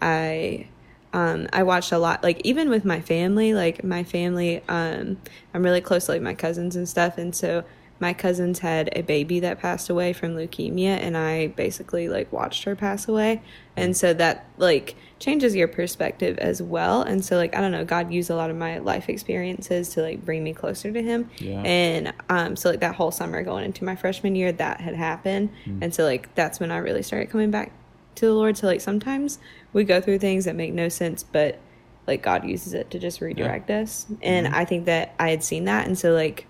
I 0.03 0.69
um, 1.13 1.49
I 1.53 1.65
watched 1.65 1.93
a 1.93 1.99
lot, 1.99 2.23
like 2.23 2.41
even 2.45 2.71
with 2.71 2.85
my 2.85 3.01
family, 3.01 3.53
like 3.53 3.83
my 3.83 4.05
family, 4.05 4.63
um, 4.69 5.19
I'm 5.53 5.63
really 5.63 5.81
close 5.81 6.07
to 6.07 6.13
like 6.13 6.23
my 6.23 6.35
cousins 6.35 6.77
and 6.77 6.89
stuff. 6.89 7.19
And 7.19 7.35
so 7.35 7.65
my 7.99 8.13
cousins 8.15 8.61
had 8.61 8.91
a 8.97 9.03
baby 9.03 9.41
that 9.41 9.59
passed 9.59 9.91
away 9.91 10.13
from 10.13 10.37
leukemia 10.37 10.99
and 10.99 11.17
I 11.17 11.49
basically 11.49 12.09
like 12.09 12.33
watched 12.33 12.65
her 12.65 12.77
pass 12.77 13.09
away. 13.09 13.43
And 13.77 13.97
so 13.97 14.15
that 14.15 14.47
like 14.57 14.95
changes 15.21 15.55
your 15.55 15.69
perspective 15.69 16.39
as 16.39 16.61
well. 16.61 17.03
And 17.03 17.25
so 17.25 17.37
like, 17.37 17.55
I 17.55 17.61
don't 17.61 17.71
know, 17.71 17.85
God 17.85 18.13
used 18.13 18.31
a 18.31 18.35
lot 18.35 18.51
of 18.51 18.57
my 18.57 18.79
life 18.79 19.09
experiences 19.09 19.91
to 19.91 20.03
like 20.03 20.25
bring 20.25 20.43
me 20.43 20.53
closer 20.53 20.91
to 20.91 21.03
him. 21.03 21.31
Yeah. 21.39 21.63
And, 21.63 22.13
um, 22.29 22.57
so 22.57 22.71
like 22.71 22.81
that 22.81 22.97
whole 22.97 23.11
summer 23.11 23.43
going 23.43 23.65
into 23.65 23.85
my 23.85 23.95
freshman 23.95 24.35
year, 24.35 24.51
that 24.51 24.81
had 24.81 24.95
happened. 24.95 25.51
Mm. 25.67 25.83
And 25.83 25.95
so 25.95 26.05
like, 26.05 26.35
that's 26.35 26.59
when 26.59 26.73
I 26.73 26.79
really 26.79 27.03
started 27.03 27.31
coming 27.31 27.51
back 27.51 27.71
to 28.17 28.27
the 28.27 28.33
Lord. 28.33 28.57
So 28.57 28.67
like 28.67 28.81
sometimes 28.81 29.39
we 29.73 29.85
go 29.85 30.01
through 30.01 30.19
things 30.19 30.47
that 30.47 30.57
make 30.57 30.73
no 30.73 30.89
sense, 30.89 31.23
but 31.23 31.61
like 32.07 32.23
God 32.23 32.45
uses 32.45 32.75
it 32.75 32.91
to 32.91 32.99
just 32.99 33.21
redirect 33.21 33.71
yeah. 33.71 33.81
us. 33.81 34.07
And 34.23 34.47
mm-hmm. 34.47 34.57
I 34.57 34.65
think 34.65 34.87
that 34.87 35.15
I 35.19 35.31
had 35.31 35.45
seen 35.45 35.65
that, 35.67 35.87
and 35.87 35.99
so 35.99 36.13
like 36.13 36.47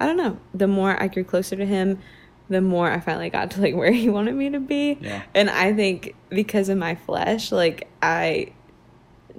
I 0.00 0.06
don't 0.06 0.16
know. 0.16 0.38
The 0.52 0.66
more 0.66 1.00
I 1.00 1.08
grew 1.08 1.24
closer 1.24 1.56
to 1.56 1.64
Him, 1.64 2.00
the 2.48 2.60
more 2.60 2.90
I 2.90 3.00
finally 3.00 3.30
got 3.30 3.52
to 3.52 3.60
like 3.60 3.74
where 3.76 3.92
He 3.92 4.08
wanted 4.08 4.34
me 4.34 4.50
to 4.50 4.60
be. 4.60 4.98
Yeah. 5.00 5.22
And 5.34 5.50
I 5.50 5.72
think 5.72 6.14
because 6.28 6.68
of 6.68 6.78
my 6.78 6.94
flesh, 6.94 7.52
like 7.52 7.88
I 8.02 8.52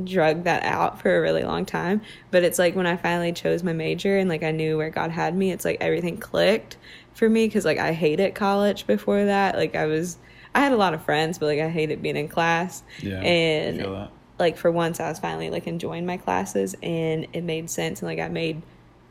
drug 0.04 0.44
that 0.44 0.64
out 0.64 1.02
for 1.02 1.16
a 1.16 1.22
really 1.22 1.44
long 1.44 1.66
time. 1.66 2.02
But 2.32 2.44
it's 2.44 2.60
like 2.60 2.76
when 2.76 2.88
I 2.88 2.98
finally 2.98 3.32
chose 3.32 3.64
my 3.64 3.74
major 3.74 4.18
and 4.18 4.30
like 4.30 4.44
I 4.44 4.52
knew 4.52 4.78
where 4.78 4.90
God 4.90 5.12
had 5.12 5.36
me, 5.36 5.52
it's 5.52 5.66
like 5.66 5.78
everything 5.82 6.18
clicked 6.18 6.78
for 7.14 7.30
me 7.30 7.48
because 7.48 7.66
like 7.66 7.78
I 7.78 7.94
hated 7.94 8.36
college 8.36 8.88
before 8.88 9.26
that. 9.26 9.56
Like 9.56 9.76
I 9.76 9.86
was 9.86 10.18
I 10.54 10.60
had 10.62 10.72
a 10.72 10.78
lot 10.78 10.94
of 10.94 11.04
friends, 11.04 11.38
but 11.38 11.48
like 11.48 11.60
I 11.60 11.70
hated 11.70 12.02
being 12.02 12.18
in 12.18 12.28
class. 12.28 12.84
Yeah. 13.02 13.20
And 13.22 14.10
like 14.38 14.58
for 14.58 14.72
once 14.72 15.00
I 15.00 15.10
was 15.10 15.20
finally 15.20 15.50
like 15.50 15.68
enjoying 15.68 16.06
my 16.06 16.18
classes 16.18 16.76
and 16.84 17.28
it 17.34 17.44
made 17.44 17.70
sense 17.70 18.02
and 18.02 18.08
like 18.08 18.20
I 18.20 18.28
made 18.28 18.62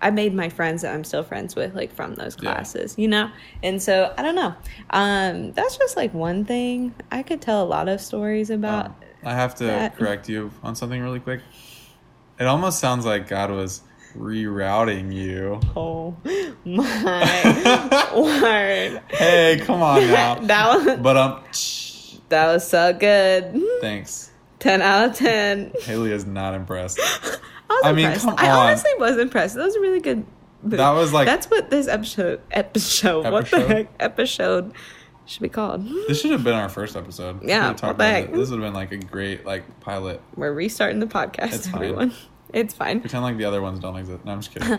I 0.05 0.11
made 0.11 0.35
my 0.35 0.51
friends 0.51 0.83
that 0.83 0.95
I'm 0.95 1.03
still 1.03 1.23
friends 1.23 1.57
with 1.57 1.75
like 1.75 1.91
from 1.91 2.15
those 2.15 2.37
classes, 2.37 2.95
yeah. 2.97 3.03
you 3.03 3.09
know? 3.09 3.31
And 3.63 3.83
so 3.83 4.13
I 4.19 4.23
don't 4.23 4.35
know. 4.35 4.55
Um 4.91 5.53
that's 5.53 5.79
just 5.79 5.97
like 5.97 6.13
one 6.13 6.45
thing. 6.45 6.95
I 7.11 7.23
could 7.23 7.41
tell 7.41 7.65
a 7.65 7.65
lot 7.65 7.89
of 7.89 8.03
stories 8.03 8.51
about 8.51 8.87
um, 8.87 8.97
I 9.25 9.33
have 9.33 9.55
to 9.57 9.65
that. 9.65 9.97
correct 9.97 10.29
you 10.29 10.51
on 10.63 10.77
something 10.77 11.01
really 11.01 11.21
quick. 11.21 11.41
It 12.39 12.45
almost 12.45 12.81
sounds 12.81 13.07
like 13.07 13.29
God 13.29 13.51
was 13.51 13.81
rerouting 14.15 15.13
you. 15.13 15.61
Oh 15.77 16.17
my 16.65 18.11
word! 18.15 19.03
Hey, 19.09 19.61
come 19.65 19.83
on 19.83 20.07
now. 20.07 20.35
that 20.43 20.85
was 20.85 20.99
but 21.01 21.17
um. 21.17 21.43
That 22.29 22.53
was 22.53 22.67
so 22.67 22.93
good. 22.93 23.61
Thanks. 23.81 24.31
Ten 24.59 24.81
out 24.81 25.11
of 25.11 25.17
ten. 25.17 25.73
Haley 25.83 26.13
is 26.13 26.25
not 26.25 26.55
impressed. 26.55 27.01
I, 27.85 27.91
I 27.91 27.93
mean. 27.93 28.07
I 28.07 28.51
honestly 28.51 28.91
was 28.99 29.19
impressed. 29.19 29.55
That 29.55 29.65
was 29.65 29.77
a 29.77 29.81
really 29.81 30.01
good. 30.01 30.25
That 30.65 30.93
was 30.93 31.13
like 31.13 31.27
that's 31.27 31.51
what 31.51 31.71
this 31.71 31.89
episode 31.89 32.41
episode, 32.51 33.27
episode? 33.27 33.33
what 33.33 33.51
the 33.51 33.69
heck 33.69 33.89
episode 34.01 34.73
should 35.27 35.43
be 35.43 35.51
called. 35.51 35.87
This 36.09 36.21
should 36.21 36.31
have 36.31 36.43
been 36.43 36.55
our 36.55 36.71
first 36.71 36.97
episode. 36.97 37.43
Yeah, 37.43 37.73
what 37.73 37.99
the 37.99 38.05
heck? 38.05 38.33
This 38.33 38.51
would 38.51 38.61
have 38.61 38.67
been 38.67 38.75
like 38.75 38.91
a 38.93 38.97
great 38.97 39.45
like 39.45 39.81
pilot. 39.81 40.23
We're 40.37 40.55
restarting 40.55 41.01
the 41.01 41.07
podcast, 41.07 41.55
it's 41.55 41.69
everyone. 41.69 42.11
Fine. 42.11 42.19
It's 42.53 42.73
fine. 42.73 43.01
Pretend 43.01 43.25
like 43.25 43.37
the 43.37 43.47
other 43.47 43.61
ones 43.61 43.81
don't 43.81 43.97
exist. 43.97 44.25
No, 44.25 44.31
I'm 44.31 44.41
just 44.41 44.55
kidding. 44.55 44.71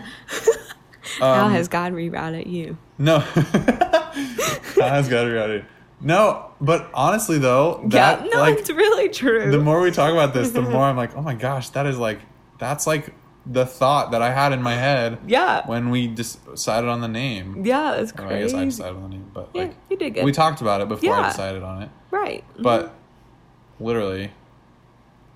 How 1.20 1.48
has 1.48 1.68
God 1.68 1.92
rerouted 1.92 2.50
you? 2.50 2.78
No. 2.96 3.18
How 3.18 4.88
has 4.88 5.10
God 5.10 5.26
rerouted 5.26 5.66
no, 6.00 6.50
but 6.60 6.90
honestly 6.92 7.38
though, 7.38 7.82
that 7.86 8.24
yeah, 8.24 8.30
no, 8.30 8.40
like, 8.40 8.58
it's 8.58 8.70
really 8.70 9.08
true. 9.08 9.50
The 9.50 9.58
more 9.58 9.80
we 9.80 9.90
talk 9.90 10.12
about 10.12 10.34
this, 10.34 10.50
the 10.50 10.62
more 10.62 10.82
I'm 10.82 10.96
like, 10.96 11.16
oh 11.16 11.22
my 11.22 11.34
gosh, 11.34 11.70
that 11.70 11.86
is 11.86 11.98
like 11.98 12.20
that's 12.58 12.86
like 12.86 13.12
the 13.44 13.64
thought 13.64 14.10
that 14.10 14.22
I 14.22 14.32
had 14.32 14.52
in 14.52 14.62
my 14.62 14.74
head. 14.74 15.18
Yeah. 15.26 15.66
When 15.66 15.90
we 15.90 16.08
decided 16.08 16.88
on 16.88 17.00
the 17.00 17.08
name. 17.08 17.64
Yeah, 17.64 17.94
that's 17.96 18.12
crazy. 18.12 18.34
I 18.34 18.42
guess 18.42 18.54
I 18.54 18.64
decided 18.64 18.96
on 18.96 19.02
the 19.04 19.08
name, 19.08 19.30
but 19.32 19.50
yeah, 19.54 19.62
like 19.62 19.74
you 19.88 19.96
did 19.96 20.14
good. 20.14 20.24
We 20.24 20.32
talked 20.32 20.60
about 20.60 20.80
it 20.80 20.88
before 20.88 21.10
yeah. 21.10 21.20
I 21.20 21.28
decided 21.28 21.62
on 21.62 21.82
it. 21.82 21.90
Right. 22.10 22.44
But 22.58 22.86
mm-hmm. 22.86 23.84
literally, 23.84 24.32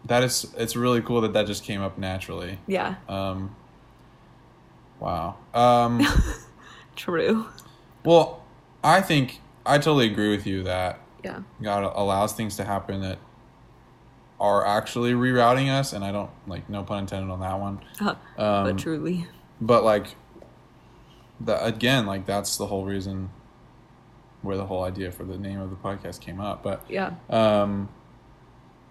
that 0.07 0.23
is 0.23 0.53
it's 0.57 0.77
really 0.77 1.03
cool 1.03 1.21
that 1.21 1.33
that 1.35 1.47
just 1.47 1.65
came 1.65 1.81
up 1.81 1.99
naturally. 1.99 2.59
Yeah. 2.67 2.97
Um. 3.09 3.55
Wow. 4.99 5.37
Um. 5.55 6.05
True. 6.97 7.47
Well, 8.05 8.43
I 8.83 9.01
think 9.01 9.41
I 9.65 9.79
totally 9.79 10.07
agree 10.07 10.31
with 10.31 10.47
you 10.47 10.63
that 10.65 11.01
yeah 11.23 11.41
God 11.63 11.93
allows 11.95 12.33
things 12.33 12.57
to 12.57 12.65
happen 12.65 13.03
that 13.03 13.19
are 14.41 14.67
actually 14.67 15.13
rerouting 15.13 15.69
us, 15.71 15.93
and 15.93 16.03
I 16.03 16.11
don't 16.11 16.31
like 16.47 16.69
no 16.71 16.83
pun 16.83 17.01
intended 17.01 17.31
on 17.31 17.41
that 17.41 17.61
one. 17.61 17.81
Uh, 18.01 18.15
um, 18.43 18.65
but 18.65 18.79
truly. 18.79 19.27
But 19.61 19.85
like, 19.85 20.17
that 21.41 21.65
again, 21.65 22.07
like 22.07 22.25
that's 22.25 22.57
the 22.57 22.67
whole 22.67 22.87
reason 22.87 23.31
where 24.41 24.57
the 24.57 24.65
whole 24.65 24.83
idea 24.83 25.13
for 25.13 25.25
the 25.25 25.37
name 25.37 25.61
of 25.61 25.69
the 25.69 25.77
podcast 25.77 26.21
came 26.21 26.41
up. 26.41 26.63
But 26.63 26.83
yeah, 26.89 27.15
um, 27.29 27.91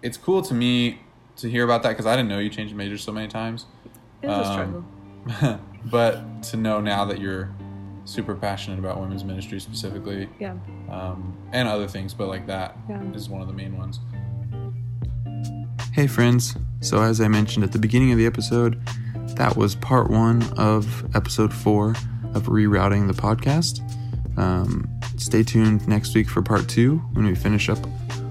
it's 0.00 0.16
cool 0.16 0.42
to 0.42 0.54
me 0.54 1.00
to 1.36 1.50
hear 1.50 1.64
about 1.64 1.82
that 1.82 1.90
because 1.90 2.06
I 2.06 2.14
didn't 2.14 2.28
know 2.28 2.38
you 2.38 2.50
changed 2.50 2.74
majors 2.74 3.02
so 3.02 3.10
many 3.10 3.26
times. 3.26 3.66
It 4.22 4.28
was 4.28 4.46
um, 4.46 4.84
a 5.26 5.34
struggle. 5.34 5.60
but 5.86 6.42
to 6.44 6.56
know 6.56 6.80
now 6.80 7.04
that 7.06 7.20
you're 7.20 7.50
super 8.04 8.34
passionate 8.34 8.78
about 8.78 9.00
women's 9.00 9.24
ministry 9.24 9.60
specifically. 9.60 10.28
Yeah. 10.38 10.54
Um, 10.88 11.36
and 11.52 11.68
other 11.68 11.86
things, 11.86 12.14
but 12.14 12.28
like 12.28 12.46
that 12.46 12.76
yeah. 12.88 13.02
is 13.12 13.28
one 13.28 13.40
of 13.40 13.48
the 13.48 13.54
main 13.54 13.76
ones. 13.76 14.00
Hey, 15.92 16.06
friends. 16.06 16.54
So, 16.80 17.02
as 17.02 17.20
I 17.20 17.26
mentioned 17.26 17.64
at 17.64 17.72
the 17.72 17.78
beginning 17.78 18.12
of 18.12 18.18
the 18.18 18.24
episode, 18.24 18.80
that 19.34 19.56
was 19.56 19.74
part 19.74 20.08
one 20.08 20.40
of 20.56 21.04
episode 21.16 21.52
four 21.52 21.90
of 22.32 22.44
rerouting 22.44 23.08
the 23.08 23.12
podcast. 23.12 23.80
Um, 24.38 24.88
stay 25.16 25.42
tuned 25.42 25.88
next 25.88 26.14
week 26.14 26.28
for 26.28 26.42
part 26.42 26.68
two 26.68 26.98
when 27.14 27.26
we 27.26 27.34
finish 27.34 27.68
up 27.68 27.78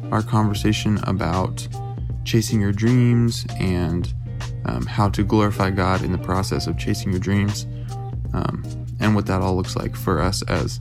our 0.10 0.24
conversation 0.24 1.00
about 1.04 1.67
chasing 2.24 2.62
your 2.62 2.72
dreams 2.72 3.45
and 3.60 4.13
um, 4.63 4.86
how 4.86 5.10
to 5.10 5.22
glorify 5.22 5.69
God 5.69 6.02
in 6.02 6.13
the 6.13 6.17
process 6.17 6.65
of 6.65 6.78
chasing 6.78 7.12
your 7.12 7.19
dreams, 7.19 7.67
um, 8.34 8.63
and 9.02 9.15
what 9.15 9.26
that 9.26 9.41
all 9.41 9.58
looks 9.58 9.76
like 9.76 9.98
for 9.98 10.22
us 10.22 10.43
as 10.43 10.80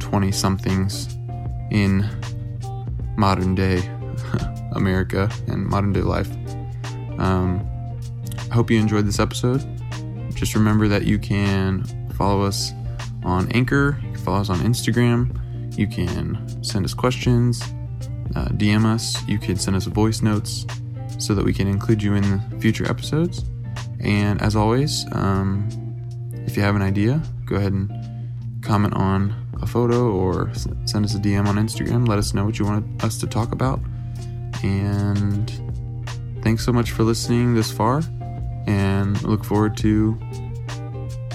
20 0.00 0.32
somethings 0.32 1.14
in 1.70 2.04
modern 3.16 3.54
day 3.54 3.88
America 4.78 5.30
and 5.46 5.66
modern 5.66 5.92
day 5.92 6.00
life. 6.00 6.30
Um, 7.18 7.68
I 8.50 8.54
hope 8.54 8.70
you 8.70 8.78
enjoyed 8.78 9.06
this 9.06 9.18
episode. 9.18 9.66
Just 10.34 10.54
remember 10.54 10.88
that 10.88 11.04
you 11.04 11.18
can 11.18 11.84
follow 12.14 12.42
us 12.42 12.72
on 13.24 13.50
Anchor, 13.52 13.98
you 14.02 14.12
can 14.12 14.24
follow 14.24 14.40
us 14.40 14.48
on 14.48 14.58
Instagram, 14.60 15.36
you 15.76 15.86
can 15.86 16.64
send 16.64 16.84
us 16.84 16.94
questions, 16.94 17.60
uh, 18.34 18.46
DM 18.48 18.86
us, 18.86 19.22
you 19.28 19.38
can 19.38 19.56
send 19.56 19.76
us 19.76 19.84
voice 19.84 20.22
notes 20.22 20.66
so 21.18 21.34
that 21.34 21.44
we 21.44 21.52
can 21.52 21.66
include 21.66 22.02
you 22.02 22.14
in 22.14 22.60
future 22.60 22.88
episodes. 22.88 23.44
And 24.00 24.40
as 24.40 24.56
always, 24.56 25.04
um, 25.12 25.68
if 26.46 26.56
you 26.56 26.62
have 26.62 26.76
an 26.76 26.82
idea, 26.82 27.20
go 27.44 27.56
ahead 27.56 27.72
and 27.72 27.92
comment 28.62 28.94
on 28.94 29.34
a 29.60 29.66
photo 29.66 30.10
or 30.10 30.52
send 30.84 31.04
us 31.04 31.14
a 31.14 31.18
DM 31.18 31.46
on 31.46 31.56
Instagram. 31.56 32.06
Let 32.06 32.18
us 32.18 32.34
know 32.34 32.44
what 32.44 32.58
you 32.58 32.64
want 32.64 33.04
us 33.04 33.18
to 33.18 33.26
talk 33.26 33.52
about. 33.52 33.80
And 34.62 35.50
thanks 36.42 36.64
so 36.64 36.72
much 36.72 36.90
for 36.90 37.02
listening 37.02 37.54
this 37.54 37.70
far. 37.70 38.02
And 38.66 39.20
look 39.22 39.44
forward 39.44 39.76
to 39.78 40.18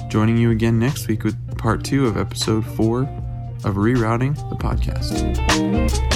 joining 0.09 0.37
you 0.37 0.51
again 0.51 0.77
next 0.77 1.07
week 1.07 1.23
with 1.23 1.57
part 1.57 1.83
two 1.83 2.05
of 2.05 2.17
episode 2.17 2.65
four 2.65 3.01
of 3.63 3.75
Rerouting 3.75 4.35
the 4.49 4.55
Podcast. 4.55 6.13